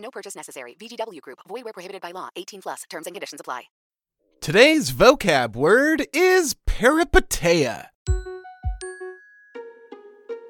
[0.00, 0.74] No purchase necessary.
[0.80, 1.40] VGW Group.
[1.48, 2.28] Void where prohibited by law.
[2.36, 2.82] 18 plus.
[2.90, 3.64] Terms and conditions apply.
[4.40, 7.88] Today's vocab word is peripeteia.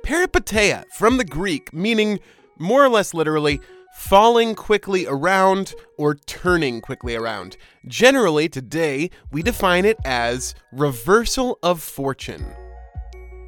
[0.04, 2.20] Peripeteia, from the Greek, meaning
[2.58, 3.60] more or less literally
[3.94, 7.56] falling quickly around or turning quickly around.
[7.88, 12.46] Generally, today, we define it as reversal of fortune.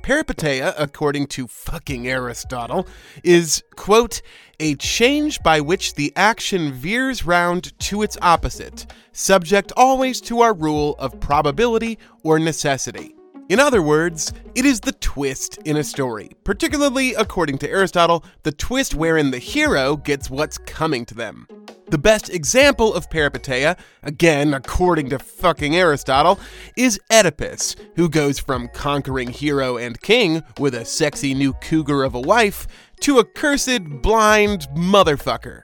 [0.03, 2.87] Peripeteia, according to fucking Aristotle,
[3.23, 4.21] is, quote,
[4.59, 10.55] a change by which the action veers round to its opposite, subject always to our
[10.55, 13.15] rule of probability or necessity.
[13.49, 18.53] In other words, it is the twist in a story, particularly according to Aristotle, the
[18.53, 21.47] twist wherein the hero gets what's coming to them.
[21.89, 26.41] The best example of peripeteia, again according to fucking Aristotle,
[26.77, 32.15] is Oedipus, who goes from conquering hero and king with a sexy new cougar of
[32.15, 32.67] a wife
[33.01, 35.63] to a cursed blind motherfucker.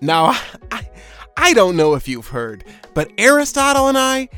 [0.00, 0.36] Now,
[0.72, 0.90] I,
[1.36, 4.28] I don't know if you've heard, but Aristotle and I,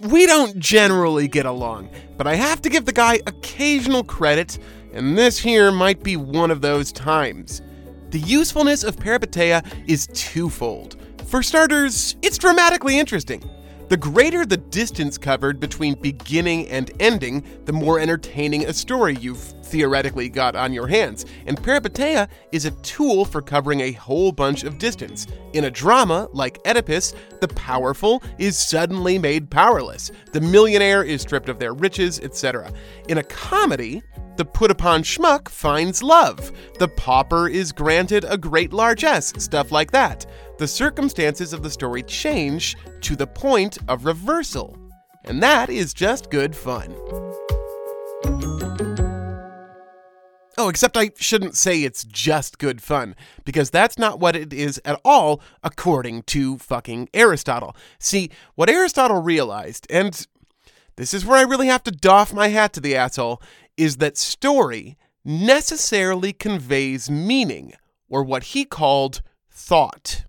[0.00, 4.58] we don't generally get along, but I have to give the guy occasional credit,
[4.92, 7.62] and this here might be one of those times.
[8.10, 10.96] The usefulness of peripeteia is twofold.
[11.26, 13.48] For starters, it's dramatically interesting.
[13.88, 19.54] The greater the distance covered between beginning and ending, the more entertaining a story you've
[19.62, 21.26] theoretically got on your hands.
[21.46, 25.26] And peripeteia is a tool for covering a whole bunch of distance.
[25.52, 30.10] In a drama like Oedipus, the powerful is suddenly made powerless.
[30.32, 32.72] The millionaire is stripped of their riches, etc.
[33.08, 34.02] In a comedy,
[34.36, 36.50] the put upon schmuck finds love.
[36.78, 40.26] The pauper is granted a great largesse, stuff like that.
[40.56, 44.78] The circumstances of the story change to the point of reversal.
[45.24, 46.94] And that is just good fun.
[50.56, 54.80] Oh, except I shouldn't say it's just good fun, because that's not what it is
[54.84, 57.74] at all, according to fucking Aristotle.
[57.98, 60.24] See, what Aristotle realized, and
[60.94, 63.42] this is where I really have to doff my hat to the asshole,
[63.76, 67.72] is that story necessarily conveys meaning,
[68.08, 70.24] or what he called thought.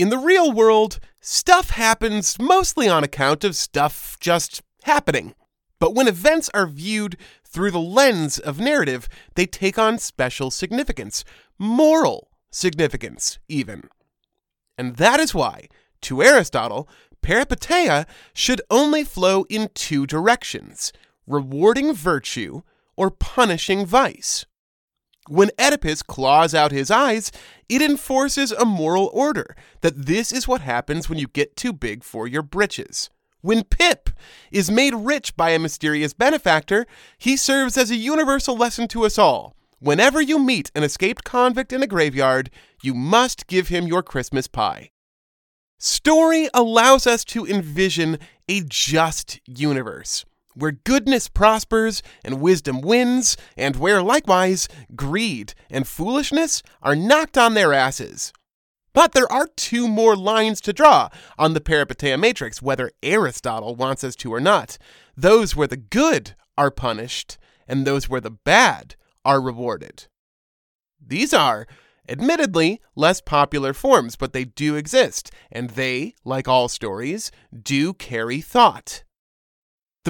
[0.00, 5.34] In the real world, stuff happens mostly on account of stuff just happening.
[5.78, 11.22] But when events are viewed through the lens of narrative, they take on special significance,
[11.58, 13.90] moral significance, even.
[14.78, 15.68] And that is why,
[16.00, 16.88] to Aristotle,
[17.20, 20.94] peripeteia should only flow in two directions
[21.26, 22.62] rewarding virtue
[22.96, 24.46] or punishing vice.
[25.30, 27.30] When Oedipus claws out his eyes,
[27.68, 32.02] it enforces a moral order that this is what happens when you get too big
[32.02, 33.10] for your britches.
[33.40, 34.10] When Pip
[34.50, 36.84] is made rich by a mysterious benefactor,
[37.16, 39.54] he serves as a universal lesson to us all.
[39.78, 42.50] Whenever you meet an escaped convict in a graveyard,
[42.82, 44.90] you must give him your Christmas pie.
[45.78, 48.18] Story allows us to envision
[48.48, 50.24] a just universe
[50.54, 57.54] where goodness prospers and wisdom wins, and where likewise greed and foolishness are knocked on
[57.54, 58.32] their asses.
[58.92, 61.08] But there are two more lines to draw
[61.38, 64.78] on the Peripeteia matrix, whether Aristotle wants us to or not.
[65.16, 67.38] Those where the good are punished,
[67.68, 70.08] and those where the bad are rewarded.
[71.04, 71.66] These are,
[72.08, 77.30] admittedly, less popular forms, but they do exist, and they, like all stories,
[77.62, 79.04] do carry thought.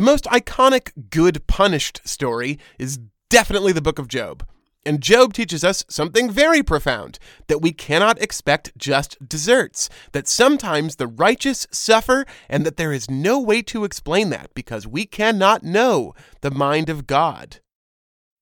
[0.01, 4.47] The most iconic good punished story is definitely the book of Job.
[4.83, 7.19] And Job teaches us something very profound
[7.49, 13.11] that we cannot expect just desserts, that sometimes the righteous suffer, and that there is
[13.11, 17.59] no way to explain that because we cannot know the mind of God.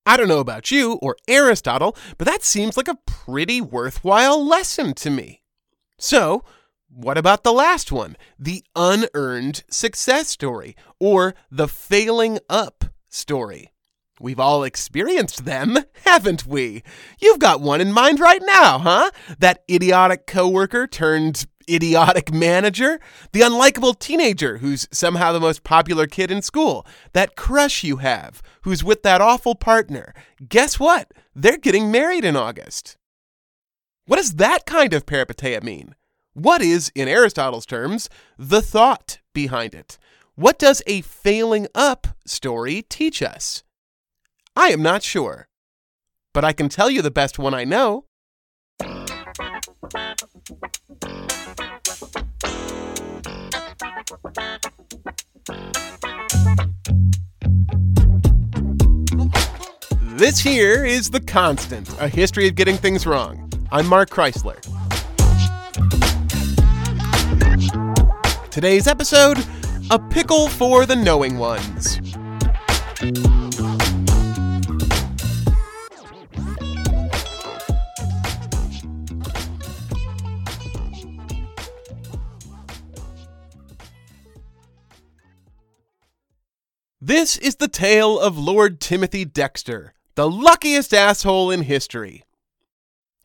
[0.07, 4.95] I don't know about you or Aristotle, but that seems like a pretty worthwhile lesson
[4.95, 5.43] to me.
[5.99, 6.45] So,
[6.88, 8.17] what about the last one?
[8.38, 13.73] The unearned success story, or the failing up story.
[14.20, 16.82] We've all experienced them, haven't we?
[17.20, 19.11] You've got one in mind right now, huh?
[19.38, 22.99] That idiotic coworker turned idiotic manager,
[23.32, 28.43] the unlikable teenager who's somehow the most popular kid in school, that crush you have
[28.62, 30.14] who's with that awful partner.
[30.49, 31.12] Guess what?
[31.35, 32.96] They're getting married in August.
[34.06, 35.94] What does that kind of peripeteia mean?
[36.38, 38.08] What is, in Aristotle's terms,
[38.38, 39.99] the thought behind it?
[40.37, 43.64] What does a failing up story teach us?
[44.55, 45.49] I am not sure.
[46.32, 48.05] But I can tell you the best one I know.
[60.14, 63.50] This here is The Constant, a history of getting things wrong.
[63.73, 64.78] I'm Mark Chrisler.
[68.59, 69.39] Today's episode
[69.89, 72.01] A Pickle for the Knowing Ones.
[87.01, 92.25] This is the tale of Lord Timothy Dexter, the luckiest asshole in history.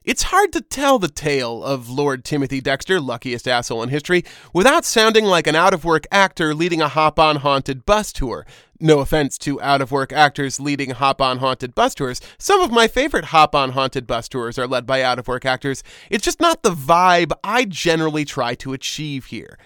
[0.04, 4.84] It's hard to tell the tale of Lord Timothy Dexter, luckiest asshole in history, without
[4.84, 8.46] sounding like an out of work actor leading a hop on haunted bus tour.
[8.82, 12.20] No offense to out of work actors leading hop on haunted bus tours.
[12.38, 15.46] Some of my favorite hop on haunted bus tours are led by out of work
[15.46, 15.84] actors.
[16.10, 19.58] It's just not the vibe I generally try to achieve here.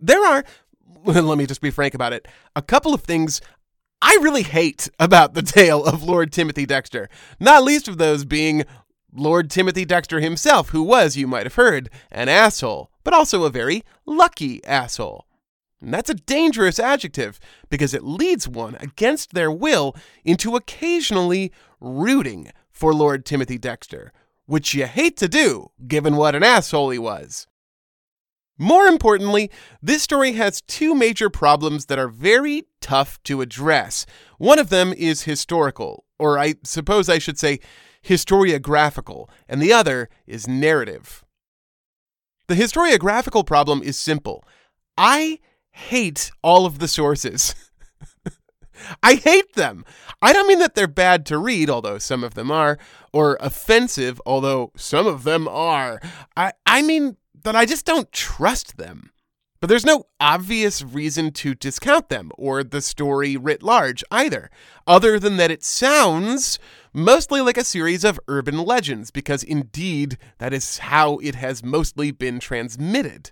[0.00, 0.42] There are,
[1.04, 3.42] let me just be frank about it, a couple of things
[4.00, 8.64] I really hate about the tale of Lord Timothy Dexter, not least of those being
[9.16, 13.50] Lord Timothy Dexter himself, who was, you might have heard, an asshole, but also a
[13.50, 15.26] very lucky asshole.
[15.80, 22.50] And that's a dangerous adjective because it leads one against their will into occasionally rooting
[22.70, 24.12] for Lord Timothy Dexter,
[24.46, 27.46] which you hate to do given what an asshole he was.
[28.58, 29.50] More importantly,
[29.82, 34.06] this story has two major problems that are very tough to address.
[34.38, 37.60] One of them is historical, or I suppose I should say
[38.06, 41.24] historiographical, and the other is narrative.
[42.48, 44.44] The historiographical problem is simple.
[44.96, 47.54] I hate all of the sources.
[49.02, 49.84] I hate them.
[50.22, 52.78] I don't mean that they're bad to read, although some of them are,
[53.12, 56.00] or offensive, although some of them are.
[56.36, 59.10] I, I mean that I just don't trust them.
[59.60, 64.50] But there's no obvious reason to discount them or the story writ large either,
[64.86, 66.58] other than that it sounds
[66.96, 72.10] mostly like a series of urban legends, because indeed that is how it has mostly
[72.10, 73.30] been transmitted.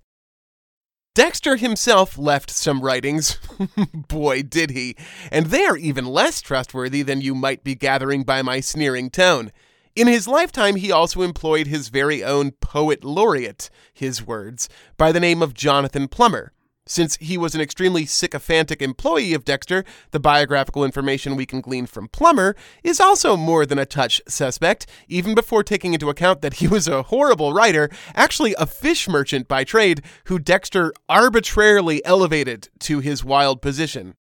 [1.14, 3.38] Dexter himself left some writings.
[4.08, 4.96] Boy, did he.
[5.30, 9.52] And they are even less trustworthy than you might be gathering by my sneering tone.
[9.94, 15.20] In his lifetime, he also employed his very own poet laureate, his words, by the
[15.20, 16.52] name of Jonathan Plummer.
[16.86, 21.86] Since he was an extremely sycophantic employee of Dexter, the biographical information we can glean
[21.86, 26.54] from Plummer is also more than a touch suspect, even before taking into account that
[26.54, 32.68] he was a horrible writer, actually a fish merchant by trade, who Dexter arbitrarily elevated
[32.80, 34.14] to his wild position.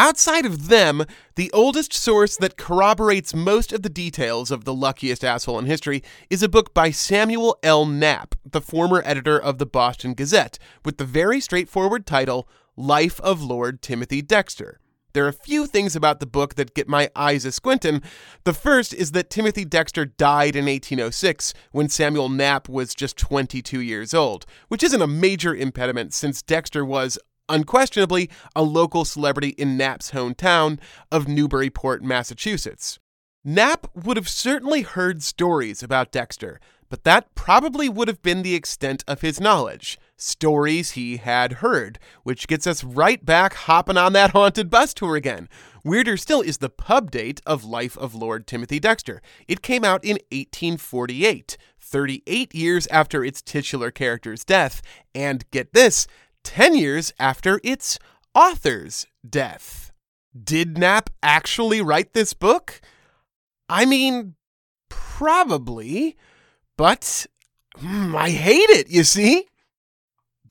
[0.00, 5.24] Outside of them, the oldest source that corroborates most of the details of the luckiest
[5.24, 7.84] asshole in history is a book by Samuel L.
[7.84, 13.42] Knapp, the former editor of the Boston Gazette, with the very straightforward title Life of
[13.42, 14.78] Lord Timothy Dexter.
[15.14, 18.04] There are a few things about the book that get my eyes a squintin'.
[18.44, 23.80] The first is that Timothy Dexter died in 1806 when Samuel Knapp was just 22
[23.80, 29.76] years old, which isn't a major impediment since Dexter was unquestionably a local celebrity in
[29.76, 30.78] Knapp's hometown
[31.10, 32.98] of Newburyport, Massachusetts.
[33.44, 38.54] Knapp would have certainly heard stories about Dexter, but that probably would have been the
[38.54, 39.98] extent of his knowledge.
[40.16, 45.16] Stories he had heard, which gets us right back hopping on that haunted bus tour
[45.16, 45.48] again.
[45.84, 49.22] Weirder still is the pub date of Life of Lord Timothy Dexter.
[49.46, 54.82] It came out in 1848, 38 years after its titular character's death,
[55.14, 56.06] and get this,
[56.48, 57.98] 10 years after its
[58.34, 59.92] author's death.
[60.32, 62.80] Did Knapp actually write this book?
[63.68, 64.34] I mean,
[64.88, 66.16] probably,
[66.78, 67.26] but
[67.76, 69.46] mm, I hate it, you see?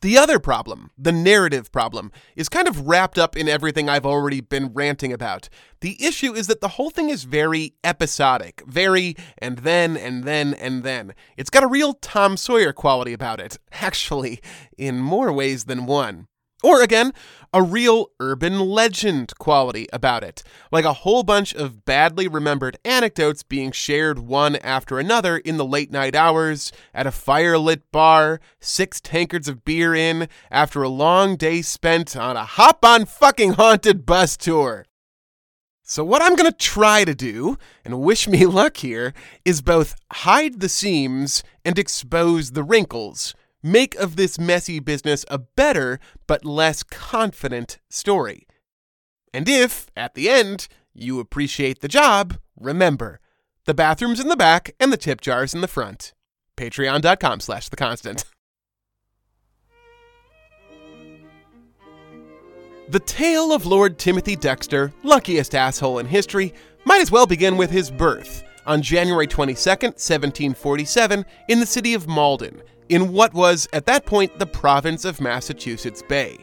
[0.02, 4.42] The other problem, the narrative problem, is kind of wrapped up in everything I've already
[4.42, 5.50] been ranting about.
[5.82, 10.54] The issue is that the whole thing is very episodic, very and then and then
[10.54, 11.14] and then.
[11.36, 14.40] It's got a real Tom Sawyer quality about it, actually,
[14.78, 16.28] in more ways than one.
[16.64, 17.14] Or again,
[17.54, 23.44] a real urban legend quality about it, like a whole bunch of badly remembered anecdotes
[23.44, 29.00] being shared one after another in the late night hours, at a firelit bar, six
[29.00, 34.06] tankards of beer in, after a long day spent on a hop on fucking haunted
[34.06, 34.86] bus tour.
[35.84, 39.14] So, what I'm going to try to do, and wish me luck here,
[39.46, 45.38] is both hide the seams and expose the wrinkles make of this messy business a
[45.38, 48.48] better but less confident story.
[49.34, 53.20] And if, at the end, you appreciate the job, remember
[53.66, 56.14] the bathroom's in the back and the tip jar's in the front.
[56.56, 58.26] Patreon.com slash the constant.
[62.90, 66.54] The tale of Lord Timothy Dexter, luckiest asshole in history,
[66.86, 72.08] might as well begin with his birth on January 22nd, 1747, in the city of
[72.08, 76.38] Malden, in what was, at that point, the province of Massachusetts Bay.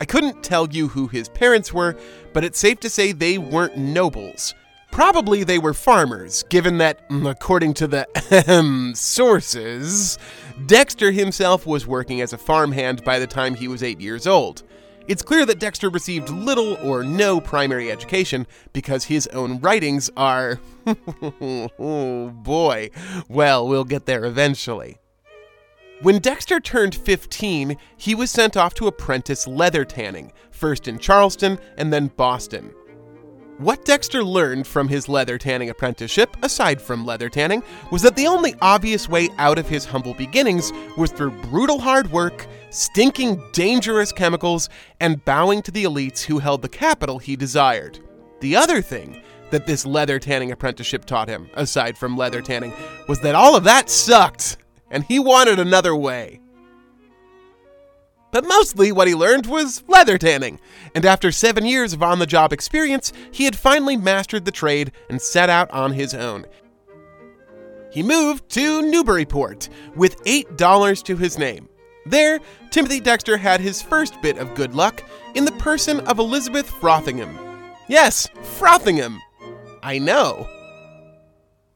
[0.00, 1.96] I couldn't tell you who his parents were,
[2.32, 4.54] but it's safe to say they weren't nobles.
[4.90, 10.18] Probably they were farmers, given that, mm, according to the sources,
[10.66, 14.62] Dexter himself was working as a farmhand by the time he was eight years old.
[15.08, 20.60] It's clear that Dexter received little or no primary education because his own writings are.
[20.86, 22.90] oh boy.
[23.26, 24.98] Well, we'll get there eventually.
[26.02, 31.58] When Dexter turned 15, he was sent off to apprentice leather tanning, first in Charlestown
[31.78, 32.74] and then Boston.
[33.58, 38.28] What Dexter learned from his leather tanning apprenticeship, aside from leather tanning, was that the
[38.28, 44.12] only obvious way out of his humble beginnings was through brutal hard work, stinking dangerous
[44.12, 44.68] chemicals,
[45.00, 47.98] and bowing to the elites who held the capital he desired.
[48.38, 52.72] The other thing that this leather tanning apprenticeship taught him, aside from leather tanning,
[53.08, 56.40] was that all of that sucked and he wanted another way.
[58.30, 60.60] But mostly what he learned was leather tanning,
[60.94, 64.92] and after seven years of on the job experience, he had finally mastered the trade
[65.08, 66.44] and set out on his own.
[67.90, 71.68] He moved to Newburyport with $8 to his name.
[72.04, 72.38] There,
[72.70, 75.02] Timothy Dexter had his first bit of good luck
[75.34, 77.38] in the person of Elizabeth Frothingham.
[77.88, 79.18] Yes, Frothingham!
[79.82, 80.46] I know.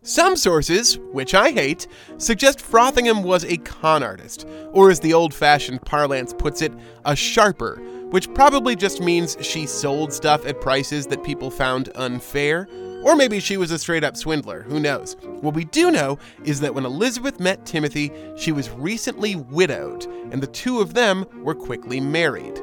[0.04, 1.86] Some sources, which I hate,
[2.18, 6.72] suggest Frothingham was a con artist, or as the old fashioned parlance puts it,
[7.04, 7.76] a sharper,
[8.10, 12.66] which probably just means she sold stuff at prices that people found unfair.
[13.04, 15.16] Or maybe she was a straight up swindler, who knows?
[15.40, 20.42] What we do know is that when Elizabeth met Timothy, she was recently widowed, and
[20.42, 22.60] the two of them were quickly married.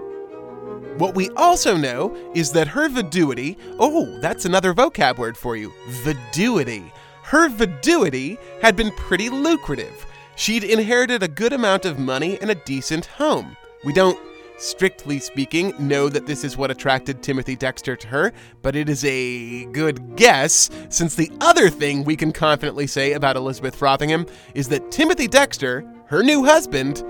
[0.98, 5.74] What we also know is that her viduity, oh, that's another vocab word for you,
[5.88, 6.92] viduity,
[7.30, 10.08] her viduity had been pretty lucrative.
[10.36, 13.56] She'd inherited a good amount of money and a decent home.
[13.86, 14.20] We don't,
[14.58, 18.34] strictly speaking, know that this is what attracted Timothy Dexter to her,
[18.64, 23.36] but it is a good guess, since the other thing we can confidently say about
[23.36, 27.04] Elizabeth Frothingham is that Timothy Dexter, her new husband,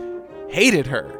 [0.49, 1.15] hated her.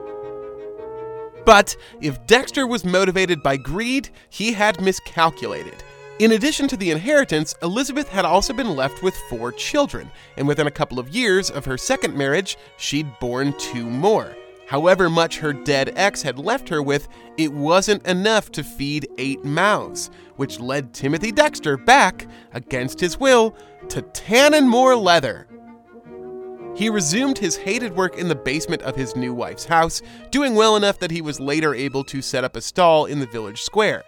[1.46, 5.86] But if Dexter was motivated by greed, he had miscalculated.
[6.20, 10.68] In addition to the inheritance, Elizabeth had also been left with four children, and within
[10.68, 14.36] a couple of years of her second marriage, she'd born two more.
[14.68, 17.08] However much her dead ex had left her with,
[17.38, 23.56] it wasn't enough to feed eight mouths, which led Timothy Dexter back, against his will,
[23.88, 25.48] to tanning more leather.
[26.76, 30.76] He resumed his hated work in the basement of his new wife's house, doing well
[30.76, 34.04] enough that he was later able to set up a stall in the village square.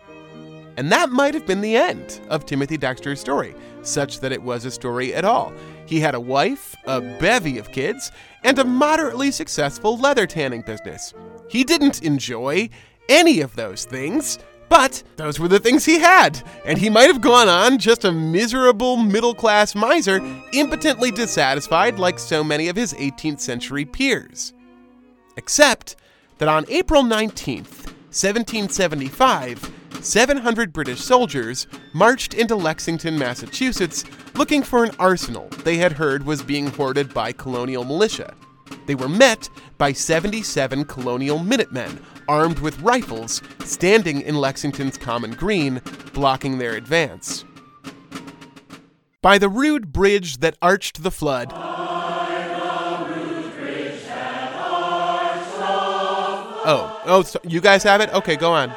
[0.78, 4.66] And that might have been the end of Timothy Dexter's story, such that it was
[4.66, 5.54] a story at all.
[5.86, 8.12] He had a wife, a bevy of kids,
[8.44, 11.14] and a moderately successful leather tanning business.
[11.50, 12.70] He didn't enjoy
[13.10, 17.20] any of those things, but those were the things he had, and he might have
[17.20, 20.22] gone on just a miserable middle class miser,
[20.54, 24.54] impotently dissatisfied like so many of his 18th century peers.
[25.36, 25.98] Except
[26.38, 34.06] that on April 19th, 1775, 700 British soldiers marched into Lexington, Massachusetts,
[34.36, 38.34] looking for an arsenal they had heard was being hoarded by colonial militia.
[38.88, 45.82] They were met by 77 colonial Minutemen, armed with rifles, standing in Lexington's Common Green,
[46.14, 47.46] blocking their advance.
[49.22, 51.54] By the rude bridge that arched the flood,
[56.64, 58.14] Oh, oh, so you guys have it?
[58.14, 58.72] Okay, go on.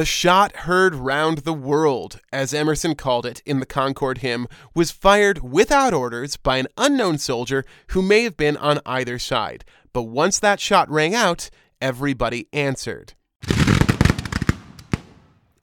[0.00, 4.90] The shot heard round the world, as Emerson called it in the Concord hymn, was
[4.90, 9.62] fired without orders by an unknown soldier who may have been on either side.
[9.92, 11.50] But once that shot rang out,
[11.82, 13.12] everybody answered.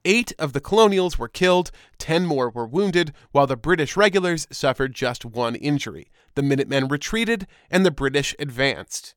[0.04, 4.94] Eight of the colonials were killed, ten more were wounded, while the British regulars suffered
[4.94, 6.12] just one injury.
[6.36, 9.16] The Minutemen retreated, and the British advanced.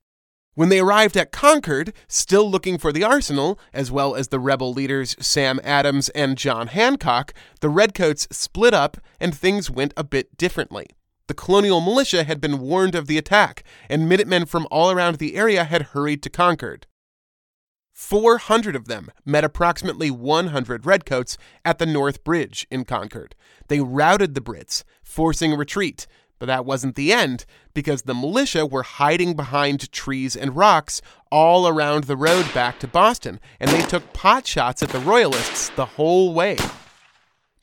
[0.54, 4.74] When they arrived at Concord, still looking for the arsenal, as well as the rebel
[4.74, 10.36] leaders Sam Adams and John Hancock, the Redcoats split up and things went a bit
[10.36, 10.88] differently.
[11.28, 15.38] The colonial militia had been warned of the attack, and Minutemen from all around the
[15.38, 16.86] area had hurried to Concord.
[17.94, 23.36] 400 of them met approximately 100 Redcoats at the North Bridge in Concord.
[23.70, 26.08] They routed the Brits, forcing a retreat,
[26.40, 31.02] but that wasn't the end, because the militia were hiding behind trees and rocks
[31.32, 35.70] all around the road back to Boston, and they took pot shots at the Royalists
[35.70, 36.58] the whole way.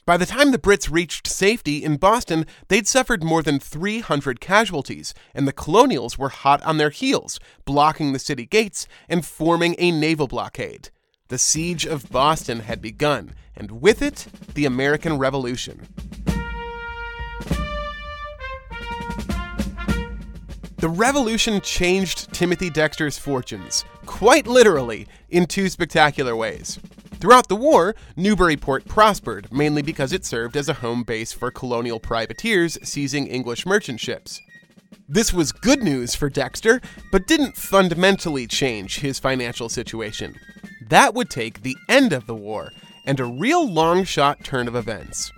[0.09, 5.13] By the time the Brits reached safety in Boston, they'd suffered more than 300 casualties,
[5.35, 9.91] and the colonials were hot on their heels, blocking the city gates and forming a
[9.91, 10.89] naval blockade.
[11.29, 15.87] The siege of Boston had begun, and with it, the American Revolution.
[20.79, 26.79] The revolution changed Timothy Dexter's fortunes, quite literally, in two spectacular ways.
[27.15, 31.99] Throughout the war, Newburyport prospered, mainly because it served as a home base for colonial
[31.99, 34.41] privateers seizing English merchant ships.
[35.09, 36.81] This was good news for Dexter,
[37.11, 40.39] but didn't fundamentally change his financial situation.
[40.89, 42.71] That would take the end of the war
[43.05, 45.33] and a real long shot turn of events.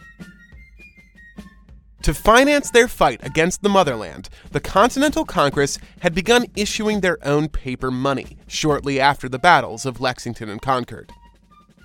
[2.02, 7.48] To finance their fight against the motherland, the Continental Congress had begun issuing their own
[7.48, 11.12] paper money shortly after the battles of Lexington and Concord.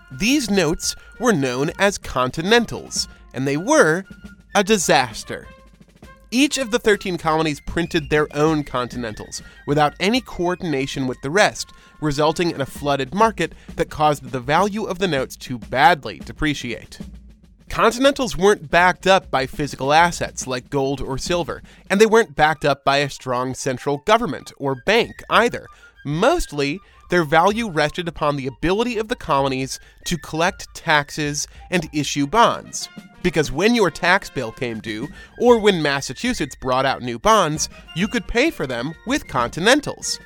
[0.09, 4.05] These notes were known as Continentals, and they were
[4.55, 5.47] a disaster.
[6.31, 11.71] Each of the 13 colonies printed their own Continentals without any coordination with the rest,
[11.99, 16.99] resulting in a flooded market that caused the value of the notes to badly depreciate.
[17.69, 22.63] Continentals weren't backed up by physical assets like gold or silver, and they weren't backed
[22.63, 25.67] up by a strong central government or bank either.
[26.05, 32.27] Mostly, their value rested upon the ability of the colonies to collect taxes and issue
[32.27, 32.87] bonds.
[33.23, 35.07] Because when your tax bill came due,
[35.39, 40.19] or when Massachusetts brought out new bonds, you could pay for them with Continentals.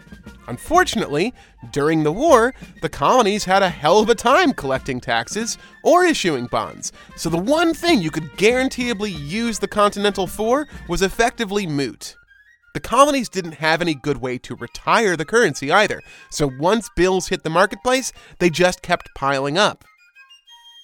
[0.50, 1.32] Unfortunately,
[1.72, 6.48] during the war, the colonies had a hell of a time collecting taxes or issuing
[6.48, 12.16] bonds, so the one thing you could guaranteeably use the Continental for was effectively moot.
[12.74, 17.28] The colonies didn't have any good way to retire the currency either, so once bills
[17.28, 19.84] hit the marketplace, they just kept piling up.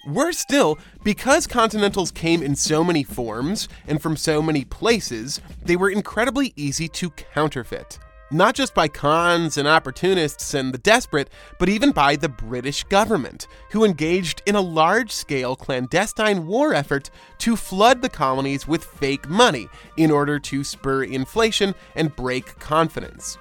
[0.07, 5.75] Worse still, because Continentals came in so many forms and from so many places, they
[5.75, 7.97] were incredibly easy to counterfeit
[8.31, 13.47] not just by cons and opportunists and the desperate, but even by the British government,
[13.71, 17.09] who engaged in a large scale clandestine war effort
[17.39, 23.37] to flood the colonies with fake money in order to spur inflation and break confidence.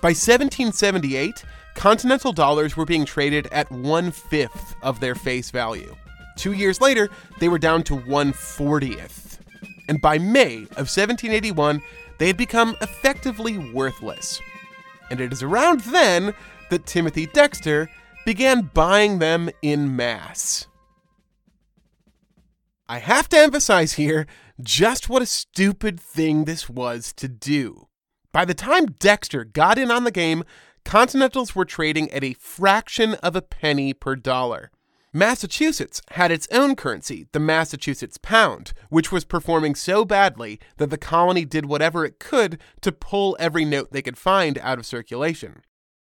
[0.00, 5.94] By 1778, continental dollars were being traded at one fifth of their face value.
[6.36, 9.38] Two years later, they were down to 140th.
[9.88, 11.82] And by May of 1781,
[12.20, 14.40] they had become effectively worthless.
[15.10, 16.34] And it is around then
[16.68, 17.90] that Timothy Dexter
[18.24, 20.68] began buying them in mass.
[22.88, 24.26] I have to emphasize here
[24.62, 27.88] just what a stupid thing this was to do.
[28.32, 30.44] By the time Dexter got in on the game,
[30.84, 34.70] Continentals were trading at a fraction of a penny per dollar.
[35.12, 40.98] Massachusetts had its own currency, the Massachusetts pound, which was performing so badly that the
[40.98, 45.62] colony did whatever it could to pull every note they could find out of circulation.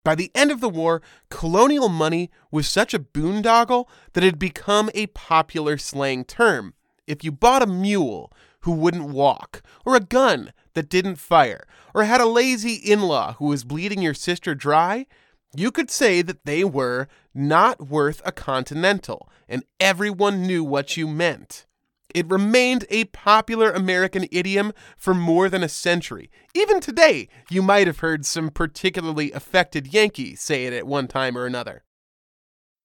[0.03, 4.39] By the end of the war, colonial money was such a boondoggle that it had
[4.39, 6.75] become a popular slang term.
[7.07, 12.03] If you bought a mule who wouldn't walk, or a gun that didn't fire, or
[12.03, 15.07] had a lazy in law who was bleeding your sister dry,
[15.55, 21.07] you could say that they were not worth a continental, and everyone knew what you
[21.07, 21.65] meant.
[22.13, 26.29] It remained a popular American idiom for more than a century.
[26.53, 31.37] Even today, you might have heard some particularly affected Yankee say it at one time
[31.37, 31.83] or another.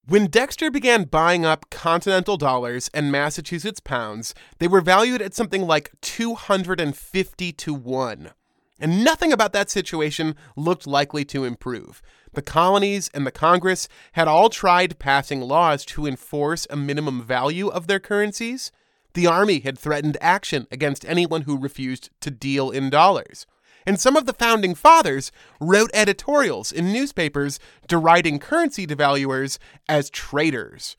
[0.07, 5.63] When Dexter began buying up continental dollars and Massachusetts pounds, they were valued at something
[5.63, 8.31] like 250 to 1.
[8.79, 12.01] And nothing about that situation looked likely to improve.
[12.37, 17.67] The colonies and the Congress had all tried passing laws to enforce a minimum value
[17.67, 18.71] of their currencies.
[19.15, 23.47] The Army had threatened action against anyone who refused to deal in dollars.
[23.87, 29.57] And some of the founding fathers wrote editorials in newspapers deriding currency devaluers
[29.89, 30.95] as traitors.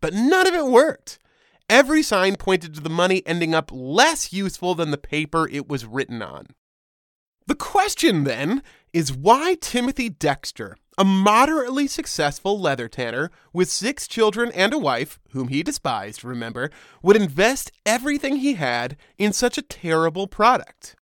[0.00, 1.20] But none of it worked.
[1.68, 5.86] Every sign pointed to the money ending up less useful than the paper it was
[5.86, 6.48] written on.
[7.46, 14.50] The question then is why Timothy Dexter, a moderately successful leather tanner with six children
[14.52, 16.70] and a wife, whom he despised, remember,
[17.02, 20.96] would invest everything he had in such a terrible product?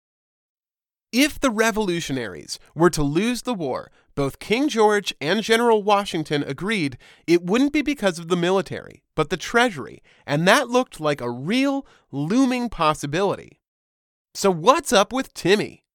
[1.12, 6.98] If the revolutionaries were to lose the war, both King George and General Washington agreed
[7.26, 11.30] it wouldn't be because of the military, but the treasury, and that looked like a
[11.30, 13.60] real, looming possibility.
[14.34, 15.85] So, what's up with Timmy?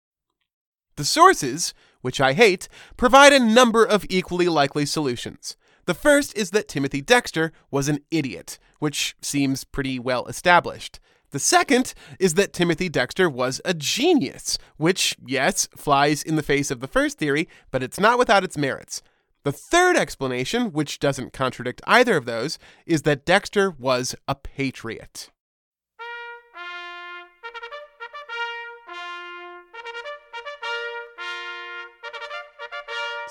[0.95, 5.55] The sources, which I hate, provide a number of equally likely solutions.
[5.85, 10.99] The first is that Timothy Dexter was an idiot, which seems pretty well established.
[11.31, 16.71] The second is that Timothy Dexter was a genius, which, yes, flies in the face
[16.71, 19.01] of the first theory, but it's not without its merits.
[19.43, 25.31] The third explanation, which doesn't contradict either of those, is that Dexter was a patriot.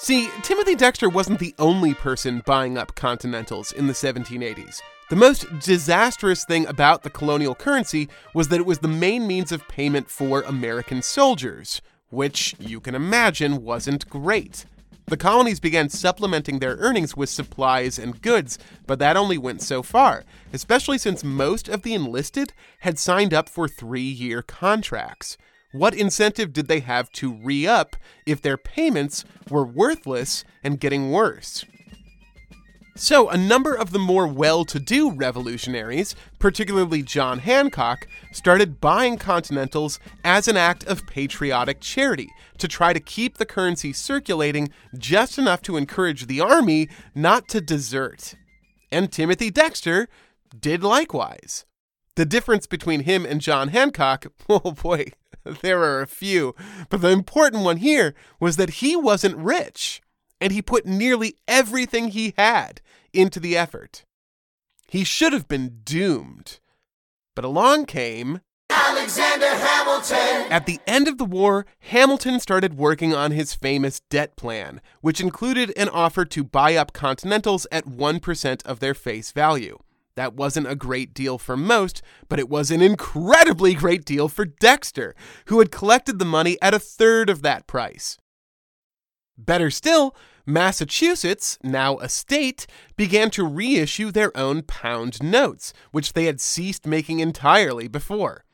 [0.03, 4.81] See, Timothy Dexter wasn't the only person buying up Continentals in the 1780s.
[5.11, 9.53] The most disastrous thing about the colonial currency was that it was the main means
[9.53, 14.65] of payment for American soldiers, which you can imagine wasn't great.
[15.05, 19.83] The colonies began supplementing their earnings with supplies and goods, but that only went so
[19.83, 25.37] far, especially since most of the enlisted had signed up for three year contracts.
[25.73, 31.13] What incentive did they have to re up if their payments were worthless and getting
[31.13, 31.65] worse?
[32.97, 39.17] So, a number of the more well to do revolutionaries, particularly John Hancock, started buying
[39.17, 42.29] Continentals as an act of patriotic charity
[42.59, 47.61] to try to keep the currency circulating just enough to encourage the army not to
[47.63, 48.35] desert.
[48.93, 50.09] And Timothy Dexter
[50.59, 51.65] did likewise.
[52.17, 55.13] The difference between him and John Hancock, oh boy,
[55.63, 56.55] there are a few.
[56.89, 60.01] But the important one here was that he wasn't rich,
[60.41, 62.81] and he put nearly everything he had
[63.13, 64.05] into the effort.
[64.89, 66.59] He should have been doomed.
[67.37, 70.53] But along came Alexander Hamilton.
[70.53, 75.21] At the end of the war, Hamilton started working on his famous debt plan, which
[75.21, 79.79] included an offer to buy up Continentals at 1% of their face value.
[80.21, 84.45] That wasn't a great deal for most, but it was an incredibly great deal for
[84.45, 85.15] Dexter,
[85.47, 88.19] who had collected the money at a third of that price.
[89.39, 92.67] Better still, Massachusetts, now a state,
[92.99, 98.45] began to reissue their own pound notes, which they had ceased making entirely before.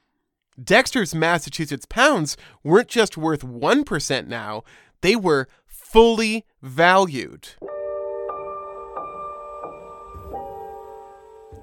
[0.62, 4.62] Dexter's Massachusetts pounds weren't just worth 1% now,
[5.00, 7.48] they were fully valued.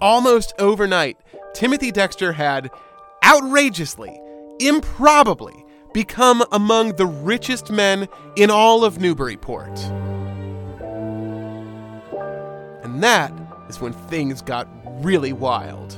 [0.04, 1.18] Almost overnight,
[1.54, 2.70] Timothy Dexter had
[3.24, 4.20] outrageously,
[4.60, 5.56] improbably,
[5.94, 9.80] become among the richest men in all of Newburyport.
[12.84, 13.32] And that
[13.70, 14.68] is when things got
[15.06, 15.98] really wild.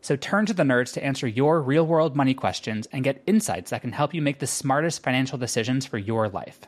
[0.00, 3.70] So turn to the nerds to answer your real world money questions and get insights
[3.70, 6.60] that can help you make the smartest financial decisions for your life.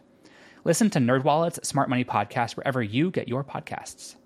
[0.65, 4.17] Listen to NerdWallet's Smart Money Podcast wherever you get your podcasts.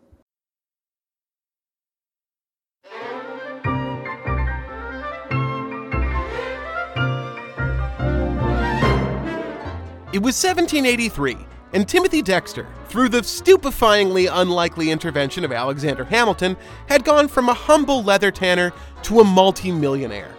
[10.14, 11.36] It was 1783,
[11.74, 16.56] and Timothy Dexter, through the stupefyingly unlikely intervention of Alexander Hamilton,
[16.88, 20.32] had gone from a humble leather tanner to a multi-millionaire.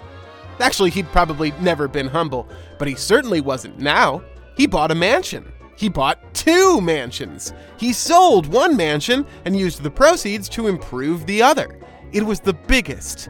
[0.61, 2.47] Actually, he'd probably never been humble,
[2.79, 4.23] but he certainly wasn't now.
[4.55, 5.51] He bought a mansion.
[5.75, 7.53] He bought two mansions.
[7.77, 11.77] He sold one mansion and used the proceeds to improve the other.
[12.13, 13.27] It was the biggest,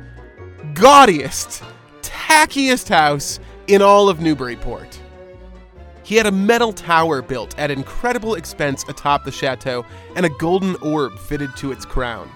[0.75, 1.63] gaudiest,
[2.03, 4.99] tackiest house in all of Newburyport.
[6.05, 9.83] He had a metal tower built at incredible expense atop the chateau
[10.15, 12.29] and a golden orb fitted to its crown.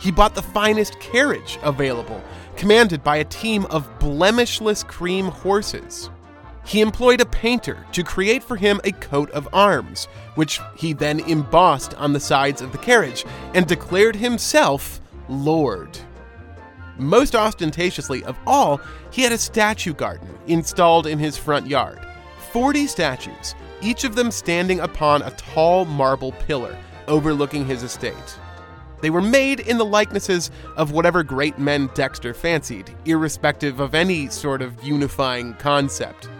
[0.00, 2.20] He bought the finest carriage available,
[2.56, 6.10] commanded by a team of blemishless cream horses.
[6.64, 11.20] He employed a painter to create for him a coat of arms, which he then
[11.20, 13.24] embossed on the sides of the carriage
[13.54, 15.96] and declared himself Lord.
[16.98, 18.80] Most ostentatiously of all,
[19.12, 22.00] he had a statue garden installed in his front yard.
[22.56, 26.74] 40 statues, each of them standing upon a tall marble pillar
[27.06, 28.38] overlooking his estate.
[29.02, 34.30] They were made in the likenesses of whatever great men Dexter fancied, irrespective of any
[34.30, 36.30] sort of unifying concept.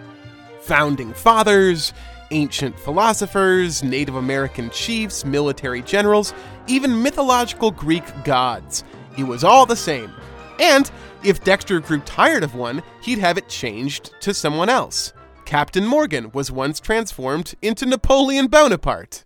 [0.61, 1.93] Founding fathers,
[2.31, 6.33] ancient philosophers, Native American chiefs, military generals,
[6.65, 8.83] even mythological Greek gods.
[9.19, 10.11] It was all the same.
[10.59, 10.89] And
[11.23, 15.13] if Dexter grew tired of one, he'd have it changed to someone else.
[15.47, 19.23] Captain Morgan was once transformed into Napoleon Bonaparte.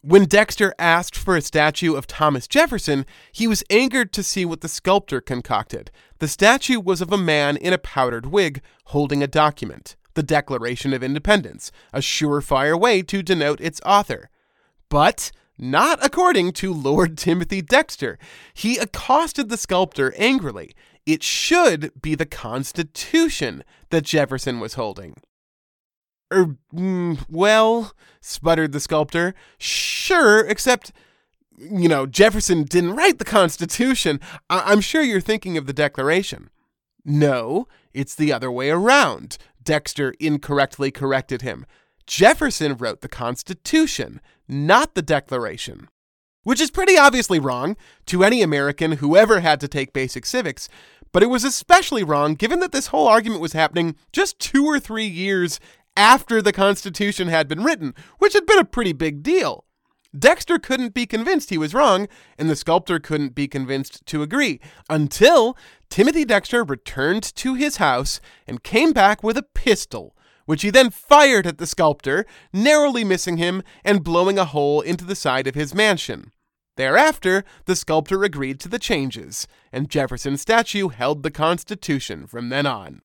[0.00, 4.62] When Dexter asked for a statue of Thomas Jefferson, he was angered to see what
[4.62, 5.90] the sculptor concocted.
[6.18, 10.94] The statue was of a man in a powdered wig holding a document, the Declaration
[10.94, 14.30] of Independence, a surefire way to denote its author.
[14.88, 18.18] But not according to Lord Timothy Dexter.
[18.54, 20.72] He accosted the sculptor angrily.
[21.04, 25.16] It should be the Constitution that Jefferson was holding.
[26.32, 29.34] Er, mm, well, sputtered the sculptor.
[29.58, 30.92] Sure, except,
[31.58, 34.20] you know, Jefferson didn't write the Constitution.
[34.48, 36.50] I- I'm sure you're thinking of the Declaration.
[37.04, 39.38] No, it's the other way around.
[39.62, 41.66] Dexter incorrectly corrected him.
[42.06, 45.88] Jefferson wrote the Constitution, not the Declaration.
[46.42, 50.68] Which is pretty obviously wrong to any American who ever had to take basic civics,
[51.12, 54.80] but it was especially wrong given that this whole argument was happening just two or
[54.80, 55.60] three years
[56.00, 59.66] after the Constitution had been written, which had been a pretty big deal.
[60.18, 62.08] Dexter couldn't be convinced he was wrong,
[62.38, 65.58] and the sculptor couldn't be convinced to agree until
[65.90, 70.88] Timothy Dexter returned to his house and came back with a pistol, which he then
[70.88, 75.54] fired at the sculptor, narrowly missing him and blowing a hole into the side of
[75.54, 76.32] his mansion.
[76.78, 82.64] Thereafter, the sculptor agreed to the changes, and Jefferson's statue held the Constitution from then
[82.64, 83.02] on.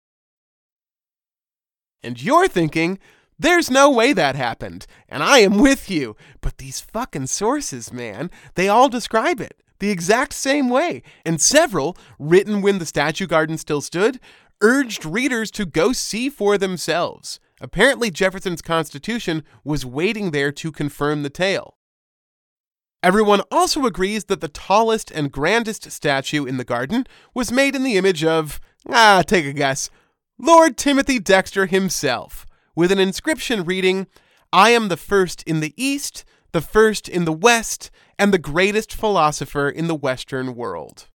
[2.06, 3.00] And you're thinking,
[3.38, 4.86] there's no way that happened.
[5.10, 6.16] And I am with you.
[6.40, 11.04] But these fucking sources, man, they all describe it the exact same way.
[11.26, 14.20] And several, written when the statue garden still stood,
[14.62, 17.40] urged readers to go see for themselves.
[17.60, 21.78] Apparently, Jefferson's Constitution was waiting there to confirm the tale.
[23.04, 27.84] Everyone also agrees that the tallest and grandest statue in the garden was made in
[27.84, 29.90] the image of, ah, take a guess,
[30.38, 32.46] Lord Timothy Dexter himself,
[32.76, 34.08] with an inscription reading,
[34.52, 38.94] I am the first in the East, the first in the West, and the greatest
[38.94, 41.08] philosopher in the Western world.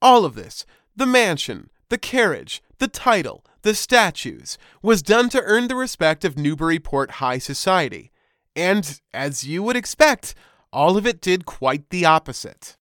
[0.00, 5.66] All of this, the mansion, the carriage, the title, the statues, was done to earn
[5.66, 8.12] the respect of Newburyport high society.
[8.54, 10.36] And, as you would expect,
[10.72, 12.76] all of it did quite the opposite.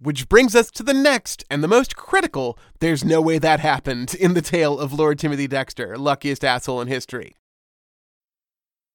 [0.00, 4.14] Which brings us to the next and the most critical there's no way that happened
[4.14, 7.34] in the tale of Lord Timothy Dexter, luckiest asshole in history.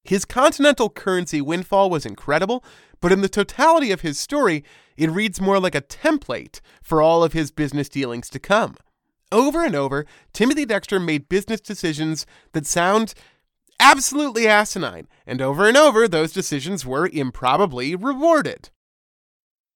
[0.06, 2.64] His continental currency windfall was incredible,
[3.02, 4.64] but in the totality of his story,
[4.96, 8.78] it reads more like a template for all of his business dealings to come.
[9.30, 13.14] Over and over, Timothy Dexter made business decisions that sound
[13.78, 18.70] absolutely asinine, and over and over, those decisions were improbably rewarded.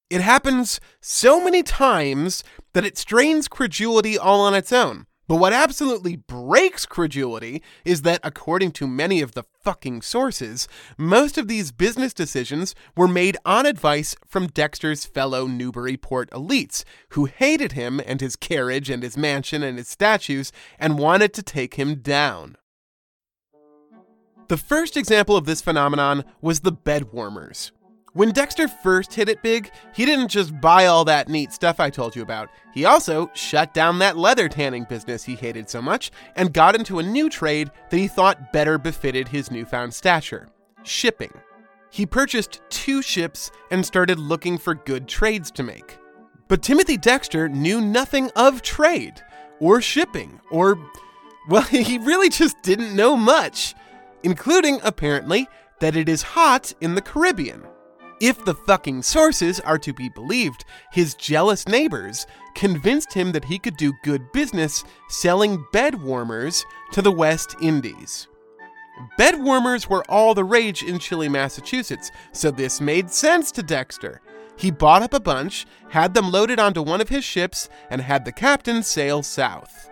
[0.09, 2.43] It happens so many times
[2.73, 5.05] that it strains credulity all on its own.
[5.27, 11.37] But what absolutely breaks credulity is that, according to many of the fucking sources, most
[11.37, 17.73] of these business decisions were made on advice from Dexter's fellow Newburyport elites, who hated
[17.73, 21.95] him and his carriage and his mansion and his statues and wanted to take him
[21.95, 22.55] down.
[24.47, 27.73] The first example of this phenomenon was the bed warmers.
[28.17, 31.91] When Dexter first hit it big, he didn't just buy all that neat stuff I
[31.91, 32.49] told you about.
[32.73, 36.97] He also shut down that leather tanning business he hated so much and got into
[36.97, 40.49] a new trade that he thought better befitted his newfound stature
[40.82, 41.32] shipping.
[41.91, 45.99] He purchased two ships and started looking for good trades to make.
[46.47, 49.21] But Timothy Dexter knew nothing of trade,
[49.60, 50.80] or shipping, or,
[51.49, 53.75] well, he really just didn't know much,
[54.23, 55.47] including, apparently,
[55.82, 57.62] that it is hot in the Caribbean.
[58.19, 62.25] If the fucking sources are to be believed, his jealous neighbors
[62.56, 68.27] convinced him that he could do good business selling bed warmers to the West Indies.
[69.17, 74.21] Bed warmers were all the rage in chilly, Massachusetts, so this made sense to Dexter.
[74.56, 78.25] He bought up a bunch, had them loaded onto one of his ships, and had
[78.25, 79.91] the captain sail south.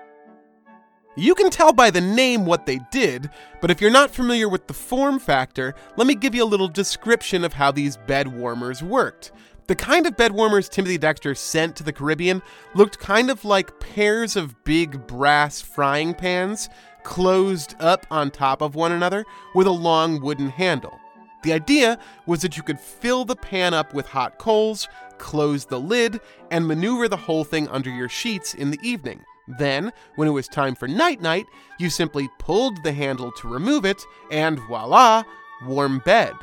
[1.18, 3.30] You can tell by the name what they did,
[3.62, 6.68] but if you're not familiar with the form factor, let me give you a little
[6.68, 9.32] description of how these bed warmers worked.
[9.68, 12.42] The kind of bed warmers Timothy Dexter sent to the Caribbean
[12.74, 16.68] looked kind of like pairs of big brass frying pans
[17.04, 19.24] closed up on top of one another
[19.54, 21.00] with a long wooden handle.
[21.44, 25.80] The idea was that you could fill the pan up with hot coals, close the
[25.80, 26.20] lid,
[26.52, 29.24] and maneuver the whole thing under your sheets in the evening.
[29.48, 31.46] Then, when it was time for night night,
[31.80, 35.24] you simply pulled the handle to remove it, and voila,
[35.66, 36.34] warm bed.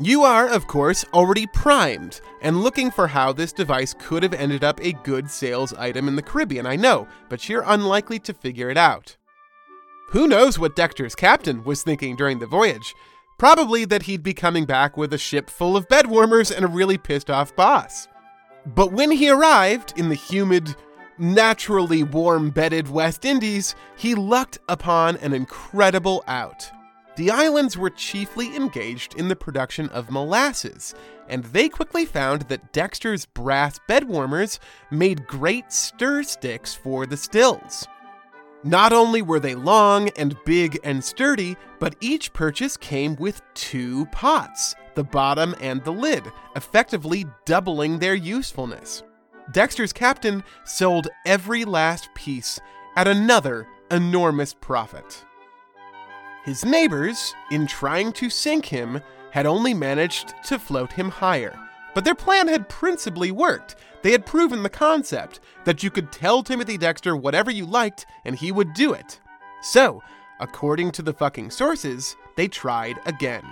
[0.00, 4.62] You are, of course, already primed and looking for how this device could have ended
[4.62, 8.70] up a good sales item in the Caribbean, I know, but you're unlikely to figure
[8.70, 9.16] it out.
[10.10, 12.94] Who knows what Dexter's captain was thinking during the voyage?
[13.38, 16.68] Probably that he'd be coming back with a ship full of bed warmers and a
[16.68, 18.06] really pissed off boss.
[18.64, 20.76] But when he arrived in the humid,
[21.18, 26.70] naturally warm bedded West Indies, he lucked upon an incredible out.
[27.16, 30.94] The islands were chiefly engaged in the production of molasses,
[31.28, 37.16] and they quickly found that Dexter's brass bed warmers made great stir sticks for the
[37.16, 37.88] stills.
[38.64, 44.06] Not only were they long and big and sturdy, but each purchase came with two
[44.06, 46.24] pots, the bottom and the lid,
[46.56, 49.02] effectively doubling their usefulness.
[49.52, 52.60] Dexter's captain sold every last piece
[52.96, 55.24] at another enormous profit.
[56.44, 61.58] His neighbors, in trying to sink him, had only managed to float him higher.
[61.94, 63.76] But their plan had principally worked.
[64.02, 68.36] They had proven the concept that you could tell Timothy Dexter whatever you liked and
[68.36, 69.20] he would do it.
[69.62, 70.02] So,
[70.40, 73.44] according to the fucking sources, they tried again.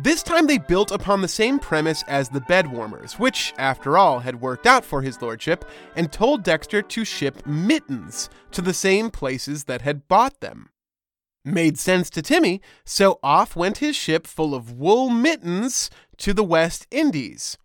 [0.00, 4.20] This time they built upon the same premise as the bed warmers, which, after all,
[4.20, 5.64] had worked out for his lordship,
[5.96, 10.70] and told Dexter to ship mittens to the same places that had bought them.
[11.44, 16.44] Made sense to Timmy, so off went his ship full of wool mittens to the
[16.44, 17.58] West Indies.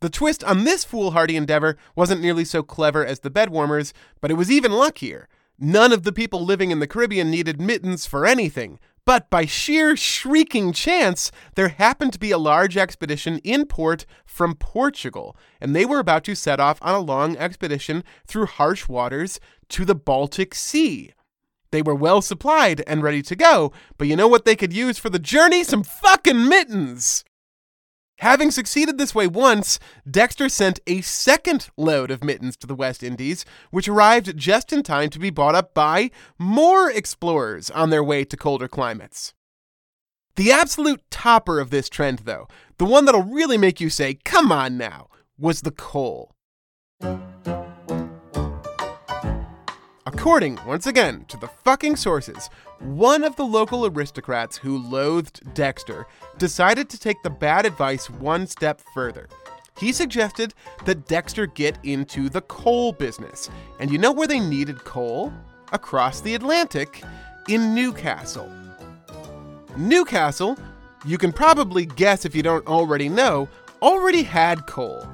[0.00, 4.30] The twist on this foolhardy endeavor wasn't nearly so clever as the bed warmers, but
[4.30, 5.28] it was even luckier.
[5.58, 9.96] None of the people living in the Caribbean needed mittens for anything, but by sheer
[9.96, 15.84] shrieking chance, there happened to be a large expedition in port from Portugal, and they
[15.84, 20.54] were about to set off on a long expedition through harsh waters to the Baltic
[20.54, 21.12] Sea.
[21.70, 24.96] They were well supplied and ready to go, but you know what they could use
[24.96, 25.64] for the journey?
[25.64, 27.24] Some fucking mittens!
[28.18, 33.02] Having succeeded this way once, Dexter sent a second load of mittens to the West
[33.02, 38.04] Indies, which arrived just in time to be bought up by more explorers on their
[38.04, 39.34] way to colder climates.
[40.36, 42.48] The absolute topper of this trend, though,
[42.78, 45.08] the one that'll really make you say, come on now,
[45.38, 46.34] was the coal.
[50.24, 52.48] According, once again, to the fucking sources,
[52.78, 56.06] one of the local aristocrats who loathed Dexter
[56.38, 59.28] decided to take the bad advice one step further.
[59.76, 60.54] He suggested
[60.86, 63.50] that Dexter get into the coal business.
[63.80, 65.30] And you know where they needed coal?
[65.72, 67.04] Across the Atlantic
[67.50, 68.50] in Newcastle.
[69.76, 70.56] Newcastle,
[71.04, 73.46] you can probably guess if you don't already know,
[73.82, 75.06] already had coal.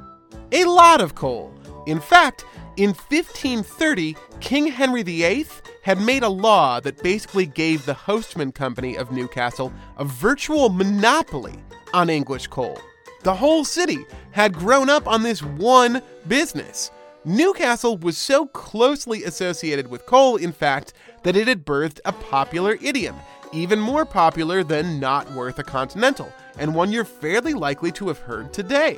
[0.52, 1.52] A lot of coal.
[1.88, 2.44] In fact,
[2.81, 5.47] in 1530, King Henry VIII
[5.83, 11.57] had made a law that basically gave the Hostman Company of Newcastle a virtual monopoly
[11.93, 12.81] on English coal.
[13.22, 16.91] The whole city had grown up on this one business.
[17.26, 22.78] Newcastle was so closely associated with coal, in fact, that it had birthed a popular
[22.81, 23.16] idiom,
[23.53, 28.20] even more popular than not worth a continental, and one you're fairly likely to have
[28.20, 28.97] heard today.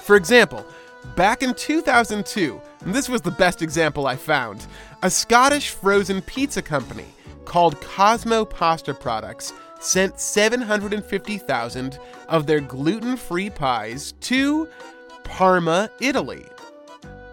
[0.00, 0.66] For example,
[1.16, 4.66] back in 2002, and this was the best example I found,
[5.02, 7.06] a Scottish frozen pizza company
[7.44, 11.98] called Cosmo Pasta Products sent 750,000
[12.28, 14.68] of their gluten free pies to
[15.24, 16.44] Parma, Italy.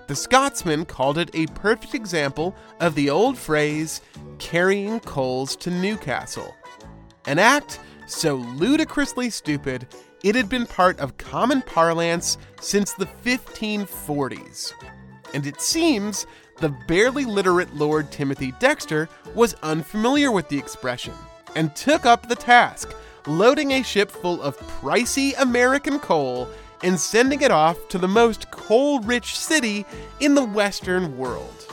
[0.07, 4.01] The Scotsman called it a perfect example of the old phrase,
[4.39, 6.53] carrying coals to Newcastle.
[7.25, 9.87] An act so ludicrously stupid,
[10.23, 14.73] it had been part of common parlance since the 1540s.
[15.33, 21.13] And it seems the barely literate Lord Timothy Dexter was unfamiliar with the expression
[21.55, 22.93] and took up the task,
[23.25, 26.47] loading a ship full of pricey American coal
[26.83, 29.85] and sending it off to the most coal rich city
[30.19, 31.67] in the Western world.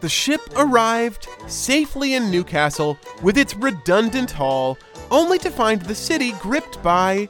[0.00, 4.78] The ship arrived safely in Newcastle with its redundant hull,
[5.10, 7.28] only to find the city gripped by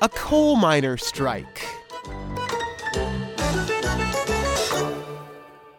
[0.00, 1.66] a coal miner strike.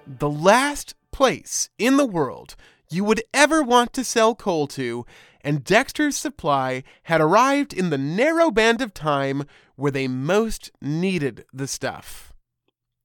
[0.07, 2.55] The last place in the world
[2.89, 5.05] you would ever want to sell coal to,
[5.41, 9.43] and Dexter's supply had arrived in the narrow band of time
[9.75, 12.33] where they most needed the stuff.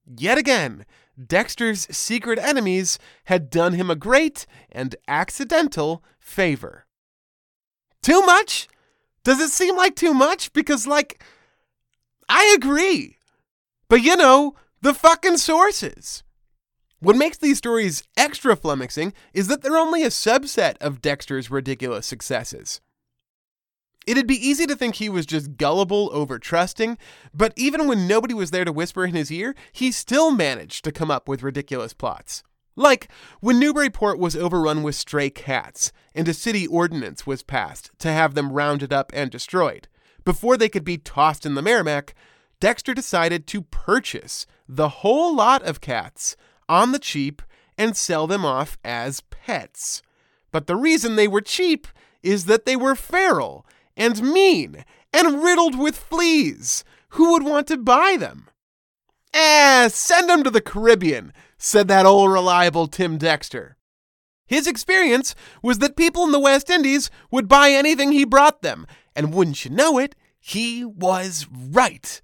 [0.05, 0.85] Yet again,
[1.21, 6.85] Dexter's secret enemies had done him a great and accidental favor.
[8.01, 8.67] Too much?
[9.23, 10.53] Does it seem like too much?
[10.53, 11.23] Because, like,
[12.27, 13.17] I agree.
[13.89, 16.23] But you know, the fucking sources.
[16.99, 22.05] What makes these stories extra flummoxing is that they're only a subset of Dexter's ridiculous
[22.05, 22.81] successes.
[24.05, 26.97] It'd be easy to think he was just gullible over trusting,
[27.33, 30.91] but even when nobody was there to whisper in his ear, he still managed to
[30.91, 32.43] come up with ridiculous plots.
[32.79, 33.09] Like
[33.41, 38.35] when Newburyport was overrun with stray cats, and a city ordinance was passed to have
[38.35, 39.89] them rounded up and destroyed.
[40.23, 42.15] Before they could be tossed in the Merrimack,
[42.61, 46.37] Dexter decided to purchase the whole lot of cats
[46.69, 47.41] on the cheap
[47.77, 50.01] and sell them off as pets.
[50.49, 51.85] But the reason they were cheap
[52.23, 53.65] is that they were feral
[53.97, 56.85] and mean and riddled with fleas.
[57.09, 58.47] Who would want to buy them?
[59.33, 63.77] Eh, send them to the Caribbean, said that old reliable Tim Dexter.
[64.47, 68.87] His experience was that people in the West Indies would buy anything he brought them,
[69.15, 72.19] and wouldn't you know it, he was right.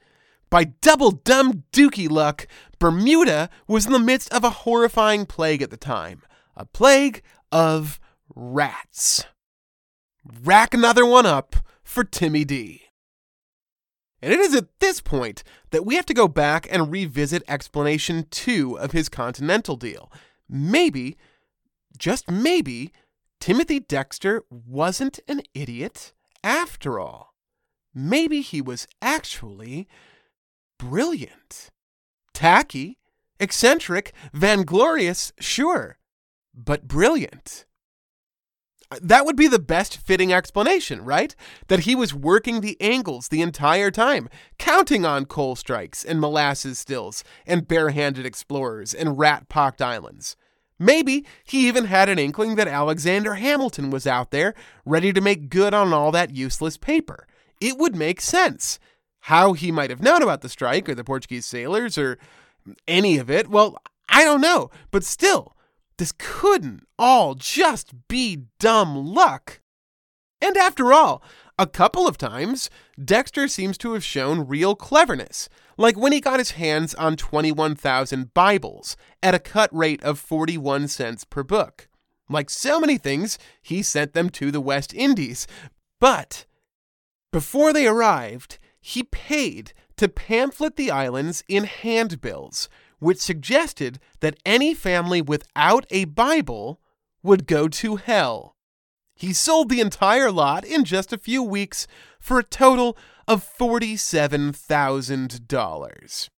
[0.49, 2.47] By double dumb dookie luck,
[2.79, 6.23] Bermuda was in the midst of a horrifying plague at the time
[6.57, 7.21] a plague
[7.51, 7.99] of
[8.33, 9.25] rats.
[10.43, 12.83] Rack another one up for Timmy D.
[14.21, 15.43] And it is at this point
[15.75, 20.09] that we have to go back and revisit explanation two of his Continental deal.
[20.47, 21.17] Maybe,
[21.97, 22.93] just maybe,
[23.41, 26.13] Timothy Dexter wasn't an idiot
[26.45, 27.33] after all.
[27.93, 29.85] Maybe he was actually
[30.79, 31.71] brilliant.
[32.33, 32.97] Tacky,
[33.37, 35.97] eccentric, vainglorious, sure,
[36.53, 37.65] but brilliant.
[38.91, 41.35] Uh, that would be the best fitting explanation, right?
[41.67, 46.79] That he was working the angles the entire time, counting on coal strikes and molasses
[46.79, 50.35] stills and barehanded explorers and rat pocked islands.
[50.77, 54.53] Maybe he even had an inkling that Alexander Hamilton was out there,
[54.85, 57.25] ready to make good on all that useless paper.
[57.61, 58.77] It would make sense.
[59.21, 62.19] How he might have known about the strike or the Portuguese sailors or
[62.87, 63.77] any of it, well,
[64.09, 64.69] I don't know.
[64.91, 65.54] But still,
[65.97, 69.61] this couldn't all just be dumb luck.
[70.41, 71.23] And after all,
[71.57, 72.69] a couple of times,
[73.03, 78.33] Dexter seems to have shown real cleverness, like when he got his hands on 21,000
[78.33, 81.87] Bibles at a cut rate of 41 cents per book.
[82.29, 85.47] Like so many things, he sent them to the West Indies.
[85.99, 86.45] But
[87.31, 92.67] before they arrived, he paid to pamphlet the islands in handbills,
[92.99, 96.79] which suggested that any family without a Bible
[97.23, 98.55] would go to hell.
[99.15, 101.87] He sold the entire lot in just a few weeks
[102.19, 102.95] for a total
[103.27, 106.29] of $47,000.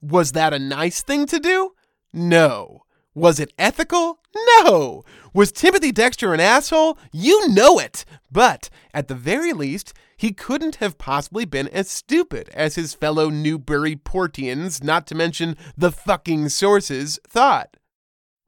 [0.00, 1.74] Was that a nice thing to do?
[2.12, 2.82] No.
[3.14, 4.20] Was it ethical?
[4.62, 5.02] No.
[5.34, 6.96] Was Timothy Dexter an asshole?
[7.12, 8.06] You know it.
[8.30, 13.30] But at the very least, he couldn't have possibly been as stupid as his fellow
[13.30, 17.76] Newburyportians, not to mention the fucking sources, thought.